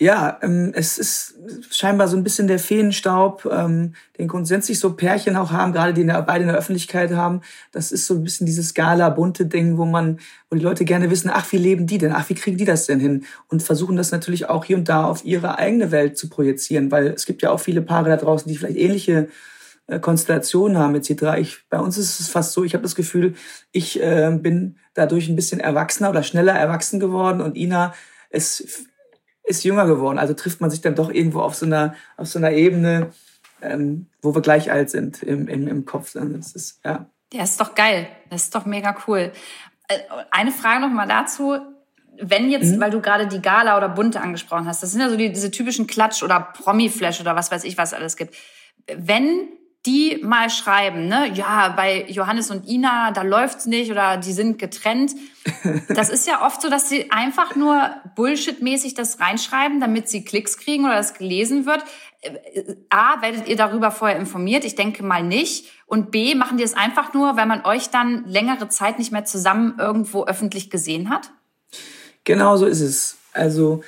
[0.00, 1.34] Ja, ähm, es ist
[1.70, 6.00] scheinbar so ein bisschen der Feenstaub, ähm, den grundsätzlich so Pärchen auch haben, gerade die
[6.00, 7.42] in der, beide in der Öffentlichkeit haben.
[7.70, 10.18] Das ist so ein bisschen dieses Skala, bunte Ding, wo man,
[10.50, 12.12] wo die Leute gerne wissen, ach, wie leben die denn?
[12.12, 13.24] Ach, wie kriegen die das denn hin?
[13.48, 17.06] Und versuchen das natürlich auch hier und da auf ihre eigene Welt zu projizieren, weil
[17.08, 19.28] es gibt ja auch viele Paare da draußen, die vielleicht ähnliche
[19.86, 21.38] äh, Konstellationen haben etc.
[21.38, 23.34] Ich, bei uns ist es fast so, ich habe das Gefühl,
[23.70, 27.94] ich äh, bin dadurch ein bisschen erwachsener oder schneller erwachsen geworden und Ina
[28.30, 28.88] ist
[29.44, 30.18] ist jünger geworden.
[30.18, 33.12] Also trifft man sich dann doch irgendwo auf so einer, auf so einer Ebene,
[33.62, 36.12] ähm, wo wir gleich alt sind im, im, im Kopf.
[36.14, 37.06] Das ist, ja.
[37.32, 38.06] Ja, ist doch geil.
[38.30, 39.32] Das ist doch mega cool.
[39.88, 39.98] Äh,
[40.30, 41.58] eine Frage noch mal dazu.
[42.20, 42.80] Wenn jetzt, mhm.
[42.80, 45.50] weil du gerade die Gala oder Bunte angesprochen hast, das sind ja so die, diese
[45.50, 48.36] typischen Klatsch- oder Promi-Flash oder was weiß ich, was alles gibt.
[48.86, 49.48] Wenn
[49.86, 54.58] die mal schreiben, ne, ja, bei Johannes und Ina, da läuft's nicht oder die sind
[54.58, 55.12] getrennt.
[55.88, 60.56] Das ist ja oft so, dass sie einfach nur Bullshit-mäßig das reinschreiben, damit sie Klicks
[60.56, 61.84] kriegen oder das gelesen wird.
[62.88, 64.64] A, werdet ihr darüber vorher informiert?
[64.64, 65.70] Ich denke mal nicht.
[65.86, 69.26] Und B, machen die es einfach nur, weil man euch dann längere Zeit nicht mehr
[69.26, 71.30] zusammen irgendwo öffentlich gesehen hat?
[72.24, 73.18] Genau so ist es.
[73.34, 73.84] Also,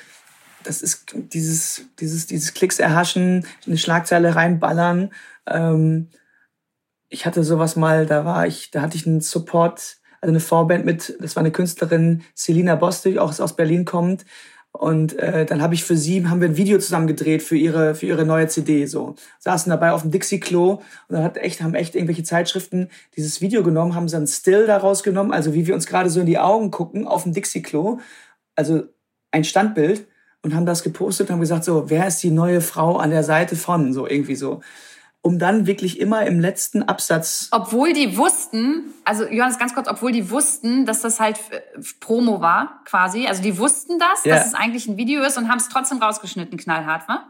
[0.63, 5.11] das ist dieses, dieses, dieses Klicks erhaschen, eine Schlagzeile reinballern
[5.49, 6.09] ähm,
[7.09, 10.85] ich hatte sowas mal, da war ich, da hatte ich einen Support, also eine Vorband
[10.85, 14.25] mit, das war eine Künstlerin, Selina Bostic, auch aus Berlin kommt.
[14.71, 17.95] Und äh, dann habe ich für sie, haben wir ein Video zusammen gedreht für ihre,
[17.95, 18.85] für ihre neue CD.
[18.85, 23.41] So saßen dabei auf dem Dixie-Klo und dann hat echt, haben echt irgendwelche Zeitschriften dieses
[23.41, 26.37] Video genommen, haben dann Still daraus genommen, also wie wir uns gerade so in die
[26.37, 27.99] Augen gucken auf dem Dixie-Klo,
[28.55, 28.83] also
[29.31, 30.07] ein Standbild
[30.43, 33.23] und haben das gepostet und haben gesagt, so, wer ist die neue Frau an der
[33.23, 33.93] Seite von?
[33.93, 34.61] So irgendwie so
[35.21, 37.49] um dann wirklich immer im letzten Absatz.
[37.51, 41.59] Obwohl die wussten, also Johannes, ganz kurz, obwohl die wussten, dass das halt äh,
[41.99, 43.27] Promo war, quasi.
[43.27, 44.35] Also die wussten das, ja.
[44.35, 47.25] dass es eigentlich ein Video ist und haben es trotzdem rausgeschnitten, knallhart, wa?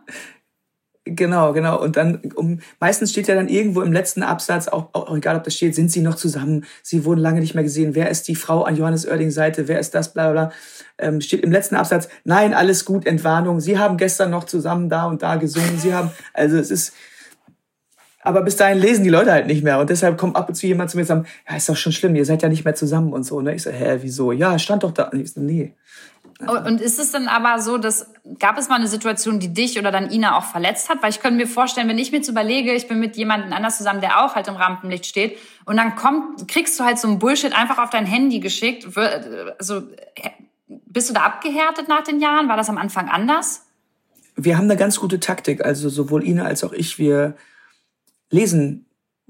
[1.16, 1.82] Genau, genau.
[1.82, 5.44] Und dann, um, meistens steht ja dann irgendwo im letzten Absatz, auch, auch egal ob
[5.44, 8.36] das steht, sind sie noch zusammen, sie wurden lange nicht mehr gesehen, wer ist die
[8.36, 10.52] Frau an Johannes Oerding Seite, wer ist das, bla bla.
[10.98, 15.06] Ähm, steht im letzten Absatz, nein, alles gut, Entwarnung, sie haben gestern noch zusammen da
[15.06, 16.94] und da gesungen, sie haben, also es ist,
[18.22, 19.80] aber bis dahin lesen die Leute halt nicht mehr.
[19.80, 21.91] Und deshalb kommt ab und zu jemand zu mir und sagt, ja, ist doch schon
[21.91, 23.41] schlimm, ihr seid ja nicht mehr zusammen und so.
[23.41, 23.55] Ne?
[23.55, 24.32] Ich so, hä, wieso?
[24.32, 25.05] Ja, stand doch da.
[25.05, 25.74] Und ich so, nee.
[26.39, 29.91] Und ist es dann aber so, dass gab es mal eine Situation, die dich oder
[29.91, 31.01] dann Ina auch verletzt hat?
[31.01, 33.78] Weil ich könnte mir vorstellen, wenn ich mir jetzt überlege, ich bin mit jemandem anders
[33.78, 37.18] zusammen, der auch halt im Rampenlicht steht, und dann kommt, kriegst du halt so ein
[37.18, 38.88] Bullshit einfach auf dein Handy geschickt.
[39.57, 39.82] Also,
[40.68, 42.49] bist du da abgehärtet nach den Jahren?
[42.49, 43.63] War das am Anfang anders?
[44.36, 45.65] Wir haben eine ganz gute Taktik.
[45.65, 47.36] Also sowohl Ina als auch ich, wir
[48.30, 48.86] lesen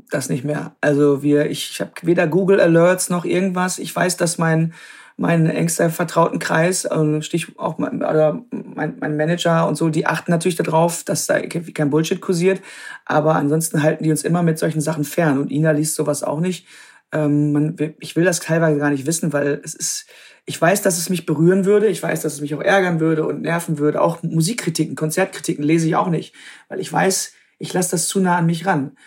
[0.10, 0.76] das nicht mehr.
[0.80, 3.80] Also wir, ich, ich habe weder Google Alerts noch irgendwas.
[3.80, 4.74] Ich weiß, dass mein
[5.18, 10.32] mein engster Vertrautenkreis, also Stich auch mein, oder mein, mein Manager und so, die achten
[10.32, 12.62] natürlich darauf, dass da kein Bullshit kursiert.
[13.04, 15.40] Aber ansonsten halten die uns immer mit solchen Sachen fern.
[15.40, 16.68] Und Ina liest sowas auch nicht.
[17.12, 20.06] Ähm, man, ich will das teilweise gar nicht wissen, weil es ist,
[20.46, 21.88] ich weiß, dass es mich berühren würde.
[21.88, 24.02] Ich weiß, dass es mich auch ärgern würde und nerven würde.
[24.02, 26.36] Auch Musikkritiken, Konzertkritiken lese ich auch nicht,
[26.70, 28.98] weil ich weiß, ich lasse das zu nah an mich ran.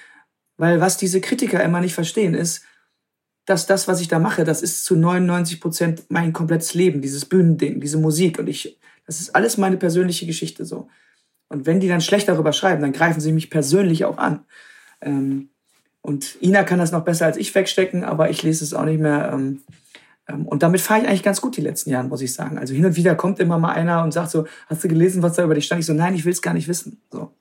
[0.57, 2.65] Weil was diese Kritiker immer nicht verstehen, ist,
[3.47, 7.25] dass das, was ich da mache, das ist zu 99 Prozent mein komplettes Leben, dieses
[7.25, 8.39] Bühnending, diese Musik.
[8.39, 10.89] Und ich, das ist alles meine persönliche Geschichte so.
[11.49, 14.45] Und wenn die dann schlecht darüber schreiben, dann greifen sie mich persönlich auch an.
[15.01, 15.51] Ähm,
[16.03, 19.01] und Ina kann das noch besser als ich wegstecken, aber ich lese es auch nicht
[19.01, 19.31] mehr.
[19.33, 19.63] Ähm,
[20.29, 22.59] ähm, und damit fahre ich eigentlich ganz gut die letzten Jahre, muss ich sagen.
[22.59, 25.35] Also hin und wieder kommt immer mal einer und sagt so, hast du gelesen, was
[25.35, 25.81] da über dich stand?
[25.81, 27.01] Ich so, nein, ich will es gar nicht wissen.
[27.11, 27.33] So.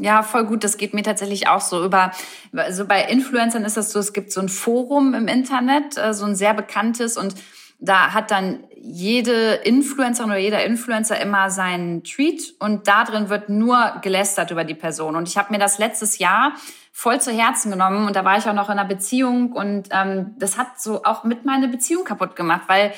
[0.00, 0.64] Ja, voll gut.
[0.64, 1.84] Das geht mir tatsächlich auch so.
[1.84, 2.10] Über,
[2.56, 6.24] also bei Influencern ist das so, es gibt so ein Forum im Internet, äh, so
[6.24, 7.34] ein sehr bekanntes und
[7.82, 13.48] da hat dann jede Influencerin oder jeder Influencer immer seinen Tweet und da drin wird
[13.48, 15.16] nur gelästert über die Person.
[15.16, 16.52] Und ich habe mir das letztes Jahr
[16.92, 20.34] voll zu Herzen genommen und da war ich auch noch in einer Beziehung und ähm,
[20.38, 22.92] das hat so auch mit meiner Beziehung kaputt gemacht, weil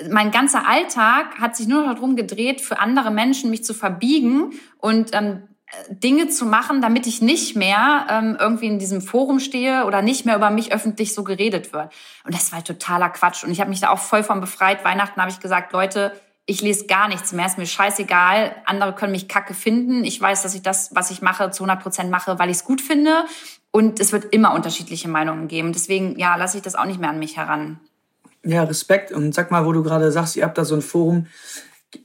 [0.00, 3.74] äh, mein ganzer Alltag hat sich nur noch darum gedreht, für andere Menschen mich zu
[3.74, 5.42] verbiegen und ähm,
[5.90, 10.24] Dinge zu machen, damit ich nicht mehr ähm, irgendwie in diesem Forum stehe oder nicht
[10.24, 11.92] mehr über mich öffentlich so geredet wird.
[12.24, 13.44] Und das war totaler Quatsch.
[13.44, 14.84] Und ich habe mich da auch voll von befreit.
[14.84, 16.12] Weihnachten habe ich gesagt, Leute,
[16.46, 18.56] ich lese gar nichts mehr, ist mir scheißegal.
[18.64, 20.04] Andere können mich kacke finden.
[20.04, 22.64] Ich weiß, dass ich das, was ich mache, zu 100 Prozent mache, weil ich es
[22.64, 23.24] gut finde.
[23.70, 25.74] Und es wird immer unterschiedliche Meinungen geben.
[25.74, 27.78] Deswegen, ja, lasse ich das auch nicht mehr an mich heran.
[28.42, 29.12] Ja, Respekt.
[29.12, 31.26] Und sag mal, wo du gerade sagst, ihr habt da so ein Forum.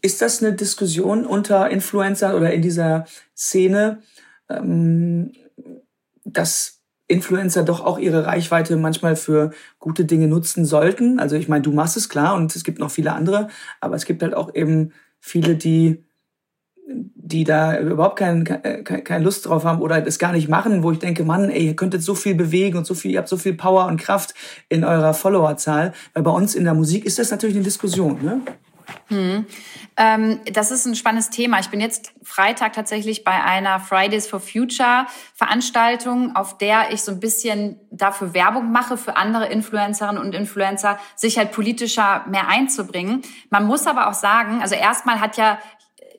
[0.01, 3.05] Ist das eine Diskussion unter Influencern oder in dieser
[3.35, 4.01] Szene,
[4.49, 5.33] ähm,
[6.23, 11.19] dass Influencer doch auch ihre Reichweite manchmal für gute Dinge nutzen sollten?
[11.19, 13.49] Also ich meine, du machst es klar und es gibt noch viele andere,
[13.81, 16.03] aber es gibt halt auch eben viele, die
[16.85, 20.91] die da überhaupt keine kein, kein Lust drauf haben oder das gar nicht machen, wo
[20.91, 23.37] ich denke, Mann, ey, ihr könntet so viel bewegen und so viel, ihr habt so
[23.37, 24.33] viel Power und Kraft
[24.69, 25.93] in eurer Followerzahl.
[26.13, 28.41] Weil bei uns in der Musik ist das natürlich eine Diskussion, ne?
[29.07, 29.45] Hm.
[29.97, 31.59] Ähm, das ist ein spannendes Thema.
[31.59, 37.11] Ich bin jetzt Freitag tatsächlich bei einer Fridays for Future Veranstaltung, auf der ich so
[37.11, 43.21] ein bisschen dafür Werbung mache für andere Influencerinnen und Influencer, sich halt politischer mehr einzubringen.
[43.49, 45.59] Man muss aber auch sagen, also erstmal hat ja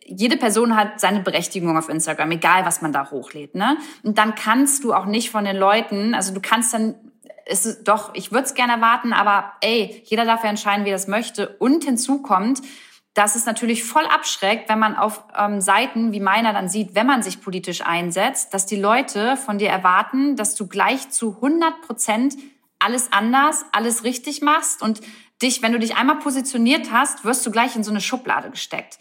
[0.06, 3.54] jede Person hat seine Berechtigung auf Instagram, egal was man da hochlädt.
[3.54, 3.78] Ne?
[4.02, 6.94] Und dann kannst du auch nicht von den Leuten, also du kannst dann
[7.46, 10.96] ist doch, ich würde es gerne erwarten, aber ey, jeder darf ja entscheiden, wie er
[10.96, 11.48] das möchte.
[11.58, 12.62] Und hinzu kommt,
[13.14, 17.06] dass es natürlich voll abschreckt, wenn man auf ähm, Seiten wie meiner dann sieht, wenn
[17.06, 21.82] man sich politisch einsetzt, dass die Leute von dir erwarten, dass du gleich zu 100
[21.82, 22.34] Prozent
[22.80, 25.00] alles anders, alles richtig machst und
[25.42, 28.98] dich, wenn du dich einmal positioniert hast, wirst du gleich in so eine Schublade gesteckt.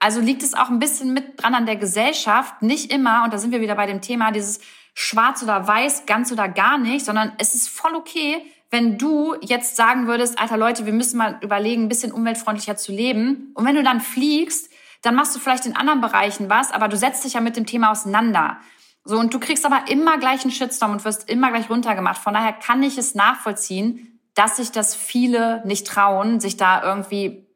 [0.00, 3.38] Also liegt es auch ein bisschen mit dran an der Gesellschaft, nicht immer, und da
[3.38, 4.60] sind wir wieder bei dem Thema, dieses
[4.94, 9.76] schwarz oder weiß, ganz oder gar nicht, sondern es ist voll okay, wenn du jetzt
[9.76, 13.52] sagen würdest, alter Leute, wir müssen mal überlegen, ein bisschen umweltfreundlicher zu leben.
[13.54, 14.68] Und wenn du dann fliegst,
[15.02, 17.66] dann machst du vielleicht in anderen Bereichen was, aber du setzt dich ja mit dem
[17.66, 18.58] Thema auseinander.
[19.04, 22.20] So, und du kriegst aber immer gleich einen Shitstorm und wirst immer gleich runtergemacht.
[22.20, 27.46] Von daher kann ich es nachvollziehen, dass sich das viele nicht trauen, sich da irgendwie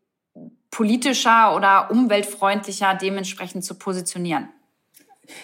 [0.70, 4.50] politischer oder umweltfreundlicher dementsprechend zu positionieren.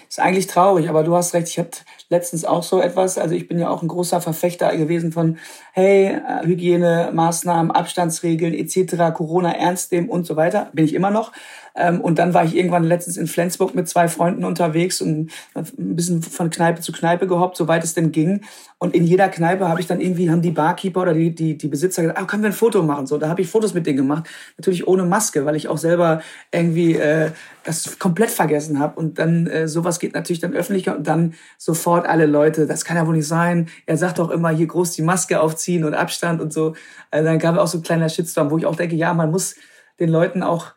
[0.09, 1.49] Ist eigentlich traurig, aber du hast recht.
[1.49, 3.19] Ich hatte letztens auch so etwas.
[3.19, 5.39] Also ich bin ja auch ein großer Verfechter gewesen von,
[5.73, 10.71] hey, äh, Hygienemaßnahmen, Abstandsregeln etc., Corona ernst nehmen und so weiter.
[10.73, 11.33] Bin ich immer noch.
[11.77, 15.65] Ähm, und dann war ich irgendwann letztens in Flensburg mit zwei Freunden unterwegs und ein
[15.77, 18.43] bisschen von Kneipe zu Kneipe gehoppt, soweit es denn ging.
[18.79, 21.69] Und in jeder Kneipe habe ich dann irgendwie, haben die Barkeeper oder die, die, die
[21.69, 23.07] Besitzer gesagt, ah, können wir ein Foto machen?
[23.07, 24.29] So, da habe ich Fotos mit denen gemacht.
[24.57, 26.21] Natürlich ohne Maske, weil ich auch selber
[26.53, 27.31] irgendwie äh,
[27.65, 28.99] das komplett vergessen habe.
[29.01, 32.97] Und dann äh, sowas geht natürlich dann öffentlich und dann sofort alle Leute, das kann
[32.97, 33.69] ja wohl nicht sein.
[33.87, 36.75] Er sagt doch immer, hier groß die Maske aufziehen und Abstand und so.
[37.11, 39.31] Also dann gab es auch so ein kleiner Shitstorm, wo ich auch denke, ja, man
[39.31, 39.57] muss
[39.99, 40.74] den Leuten auch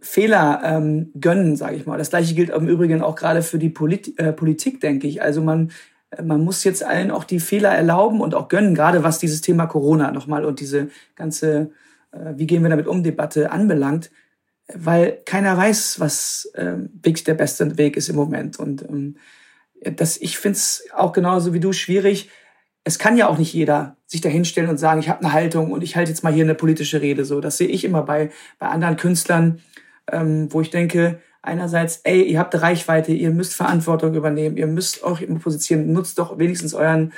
[0.00, 1.98] Fehler ähm, gönnen, sage ich mal.
[1.98, 5.22] Das gleiche gilt im Übrigen auch gerade für die Polit äh, Politik, denke ich.
[5.22, 5.70] Also man,
[6.10, 9.40] äh, man muss jetzt allen auch die Fehler erlauben und auch gönnen, gerade was dieses
[9.40, 11.70] Thema Corona nochmal und diese ganze,
[12.12, 14.10] äh, wie gehen wir damit um, Debatte anbelangt,
[14.72, 18.58] weil keiner weiß, was äh, wirklich der beste Weg ist im Moment.
[18.58, 19.16] Und ähm,
[19.82, 22.30] das, ich finde es auch genauso wie du schwierig.
[22.84, 25.72] Es kann ja auch nicht jeder sich da hinstellen und sagen, ich habe eine Haltung
[25.72, 27.24] und ich halte jetzt mal hier eine politische Rede.
[27.24, 29.60] So, das sehe ich immer bei, bei anderen Künstlern
[30.10, 35.02] ähm, wo ich denke, einerseits, ey, ihr habt Reichweite, ihr müsst Verantwortung übernehmen, ihr müsst
[35.02, 37.12] euch immer positionieren, nutzt doch wenigstens euren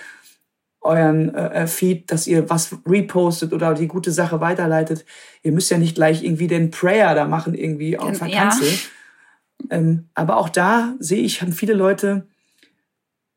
[0.80, 5.04] euren äh, Feed, dass ihr was repostet oder die gute Sache weiterleitet.
[5.42, 8.68] Ihr müsst ja nicht gleich irgendwie den Prayer da machen, irgendwie auf der Kanzel.
[8.68, 9.76] Ja.
[9.76, 12.26] Ähm, aber auch da sehe ich, haben viele Leute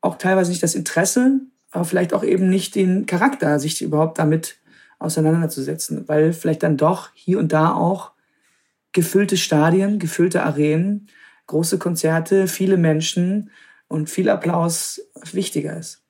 [0.00, 1.40] auch teilweise nicht das Interesse,
[1.72, 4.56] aber vielleicht auch eben nicht den Charakter, sich überhaupt damit
[4.98, 8.11] auseinanderzusetzen, weil vielleicht dann doch hier und da auch
[8.92, 11.08] gefüllte Stadien, gefüllte Arenen,
[11.46, 13.50] große Konzerte, viele Menschen
[13.88, 15.00] und viel Applaus
[15.32, 16.02] wichtiger ist.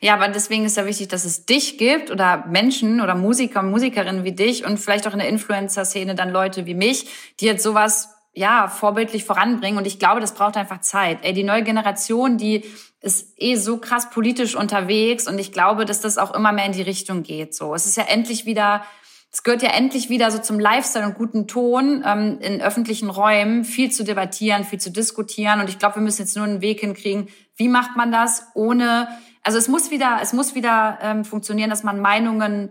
[0.00, 3.70] Ja, aber deswegen ist ja wichtig, dass es dich gibt oder Menschen oder Musiker und
[3.70, 7.08] Musikerinnen wie dich und vielleicht auch in der Influencer-Szene dann Leute wie mich,
[7.40, 9.78] die jetzt sowas ja vorbildlich voranbringen.
[9.78, 11.18] Und ich glaube, das braucht einfach Zeit.
[11.22, 12.64] Ey, die neue Generation, die
[13.00, 16.72] ist eh so krass politisch unterwegs und ich glaube, dass das auch immer mehr in
[16.72, 17.54] die Richtung geht.
[17.54, 18.84] So, es ist ja endlich wieder
[19.32, 23.64] es gehört ja endlich wieder so zum Lifestyle und guten Ton, ähm, in öffentlichen Räumen
[23.64, 25.60] viel zu debattieren, viel zu diskutieren.
[25.60, 29.08] Und ich glaube, wir müssen jetzt nur einen Weg hinkriegen, wie macht man das ohne,
[29.42, 32.70] also es muss wieder, es muss wieder ähm, funktionieren, dass man Meinungen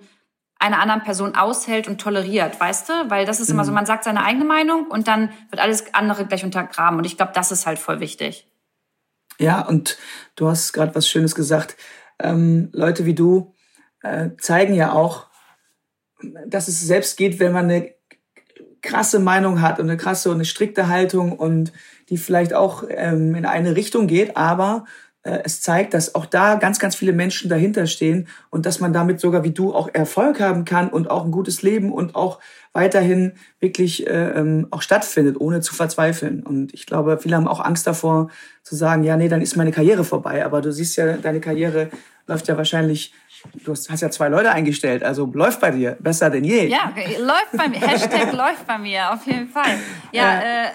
[0.57, 2.93] einer anderen Person aushält und toleriert, weißt du?
[3.09, 3.75] Weil das ist immer so, mhm.
[3.75, 6.97] man sagt seine eigene Meinung und dann wird alles andere gleich untergraben.
[6.97, 8.47] Und ich glaube, das ist halt voll wichtig.
[9.37, 9.97] Ja, und
[10.35, 11.75] du hast gerade was Schönes gesagt.
[12.19, 13.53] Ähm, Leute wie du
[14.01, 15.27] äh, zeigen ja auch,
[16.47, 17.93] dass es selbst geht, wenn man eine
[18.81, 21.73] krasse Meinung hat und eine krasse und eine strikte Haltung und
[22.09, 24.85] die vielleicht auch ähm, in eine Richtung geht, aber
[25.25, 28.93] äh, es zeigt, dass auch da ganz, ganz viele Menschen dahinter stehen und dass man
[28.93, 32.39] damit sogar wie du auch Erfolg haben kann und auch ein gutes Leben und auch
[32.73, 36.43] weiterhin wirklich äh, ähm, auch stattfindet, ohne zu verzweifeln.
[36.43, 38.29] Und ich glaube, viele haben auch Angst davor
[38.63, 40.45] zu sagen, ja, nee, dann ist meine Karriere vorbei.
[40.45, 41.89] Aber du siehst ja, deine Karriere
[42.27, 43.13] läuft ja wahrscheinlich
[43.63, 46.67] Du hast, ja zwei Leute eingestellt, also läuft bei dir besser denn je.
[46.67, 47.79] Ja, läuft bei mir.
[47.79, 49.79] Hashtag läuft bei mir, auf jeden Fall.
[50.11, 50.39] Ja.
[50.39, 50.67] Äh,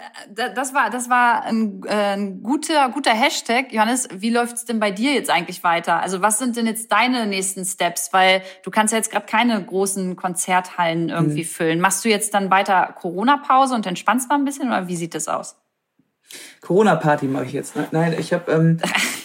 [0.55, 3.73] das war, das war ein, äh, ein guter, guter Hashtag.
[3.73, 6.01] Johannes, wie läuft's denn bei dir jetzt eigentlich weiter?
[6.01, 8.13] Also was sind denn jetzt deine nächsten Steps?
[8.13, 11.49] Weil du kannst ja jetzt gerade keine großen Konzerthallen irgendwie mhm.
[11.49, 11.81] füllen.
[11.81, 15.29] Machst du jetzt dann weiter Corona-Pause und entspannst mal ein bisschen oder wie sieht das
[15.29, 15.57] aus?
[16.61, 17.77] Corona-Party mache ich jetzt.
[17.77, 17.89] Ne?
[17.91, 18.79] Nein, ich habe ähm,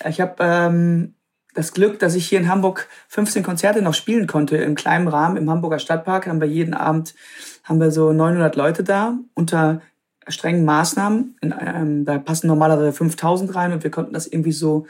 [0.08, 1.16] ich hab, ähm,
[1.56, 5.38] das Glück, dass ich hier in Hamburg 15 Konzerte noch spielen konnte im kleinen Rahmen
[5.38, 6.28] im Hamburger Stadtpark.
[6.28, 7.16] Haben wir jeden Abend
[7.64, 9.82] haben wir so 900 Leute da unter
[10.28, 11.38] strengen Maßnahmen.
[11.42, 14.86] In, ähm, da passen normalerweise 5000 rein und wir konnten das irgendwie so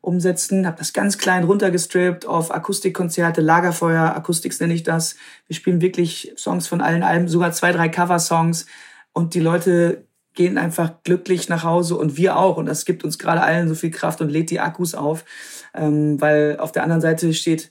[0.00, 0.66] umsetzen.
[0.66, 5.16] Habe das ganz klein runtergestrippt auf Akustikkonzerte, Lagerfeuer, Akustiks nenne ich das.
[5.46, 8.66] Wir spielen wirklich Songs von allen Alben, sogar zwei, drei Cover-Songs
[9.12, 12.56] und die Leute gehen einfach glücklich nach Hause und wir auch.
[12.58, 15.24] Und das gibt uns gerade allen so viel Kraft und lädt die Akkus auf,
[15.76, 17.70] ähm, weil auf der anderen Seite steht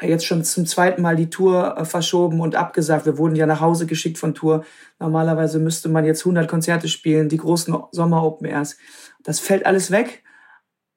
[0.00, 3.06] jetzt schon zum zweiten Mal die Tour äh, verschoben und abgesagt.
[3.06, 4.64] Wir wurden ja nach Hause geschickt von Tour.
[4.98, 8.76] Normalerweise müsste man jetzt 100 Konzerte spielen, die großen Sommer-Open Airs.
[9.22, 10.22] Das fällt alles weg.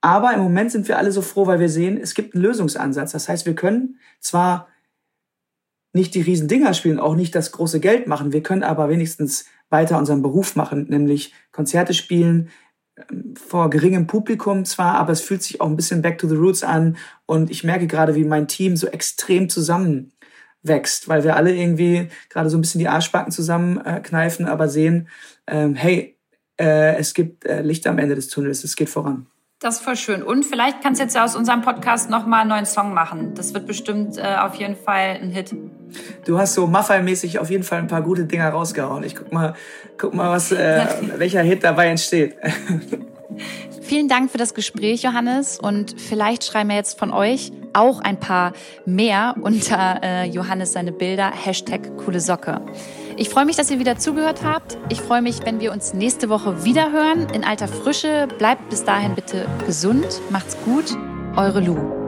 [0.01, 3.13] Aber im Moment sind wir alle so froh, weil wir sehen, es gibt einen Lösungsansatz.
[3.13, 4.67] Das heißt, wir können zwar
[5.93, 8.33] nicht die riesen Dinger spielen, auch nicht das große Geld machen.
[8.33, 12.49] Wir können aber wenigstens weiter unseren Beruf machen, nämlich Konzerte spielen,
[13.35, 16.63] vor geringem Publikum zwar, aber es fühlt sich auch ein bisschen back to the roots
[16.63, 22.09] an und ich merke gerade, wie mein Team so extrem zusammenwächst, weil wir alle irgendwie
[22.29, 25.07] gerade so ein bisschen die Arschbacken zusammenkneifen, aber sehen,
[25.47, 26.17] ähm, hey,
[26.59, 29.27] äh, es gibt äh, Licht am Ende des Tunnels, es geht voran.
[29.63, 30.23] Das ist voll schön.
[30.23, 33.33] Und vielleicht kannst du jetzt aus unserem Podcast nochmal einen neuen Song machen.
[33.33, 35.55] Das wird bestimmt äh, auf jeden Fall ein Hit.
[36.25, 39.05] Du hast so Maffei-mäßig auf jeden Fall ein paar gute Dinger rausgehauen.
[39.05, 39.53] Ich guck mal,
[39.97, 40.85] guck mal was, äh,
[41.17, 42.35] welcher Hit dabei entsteht.
[43.81, 45.59] Vielen Dank für das Gespräch, Johannes.
[45.59, 48.51] Und vielleicht schreiben wir jetzt von euch auch ein paar
[48.85, 51.31] mehr unter äh, Johannes seine Bilder.
[51.31, 52.59] Hashtag coole Socke.
[53.17, 54.77] Ich freue mich, dass ihr wieder zugehört habt.
[54.89, 58.27] Ich freue mich, wenn wir uns nächste Woche wieder hören in alter Frische.
[58.37, 60.21] Bleibt bis dahin bitte gesund.
[60.29, 60.97] Macht's gut.
[61.35, 62.02] Eure Lu.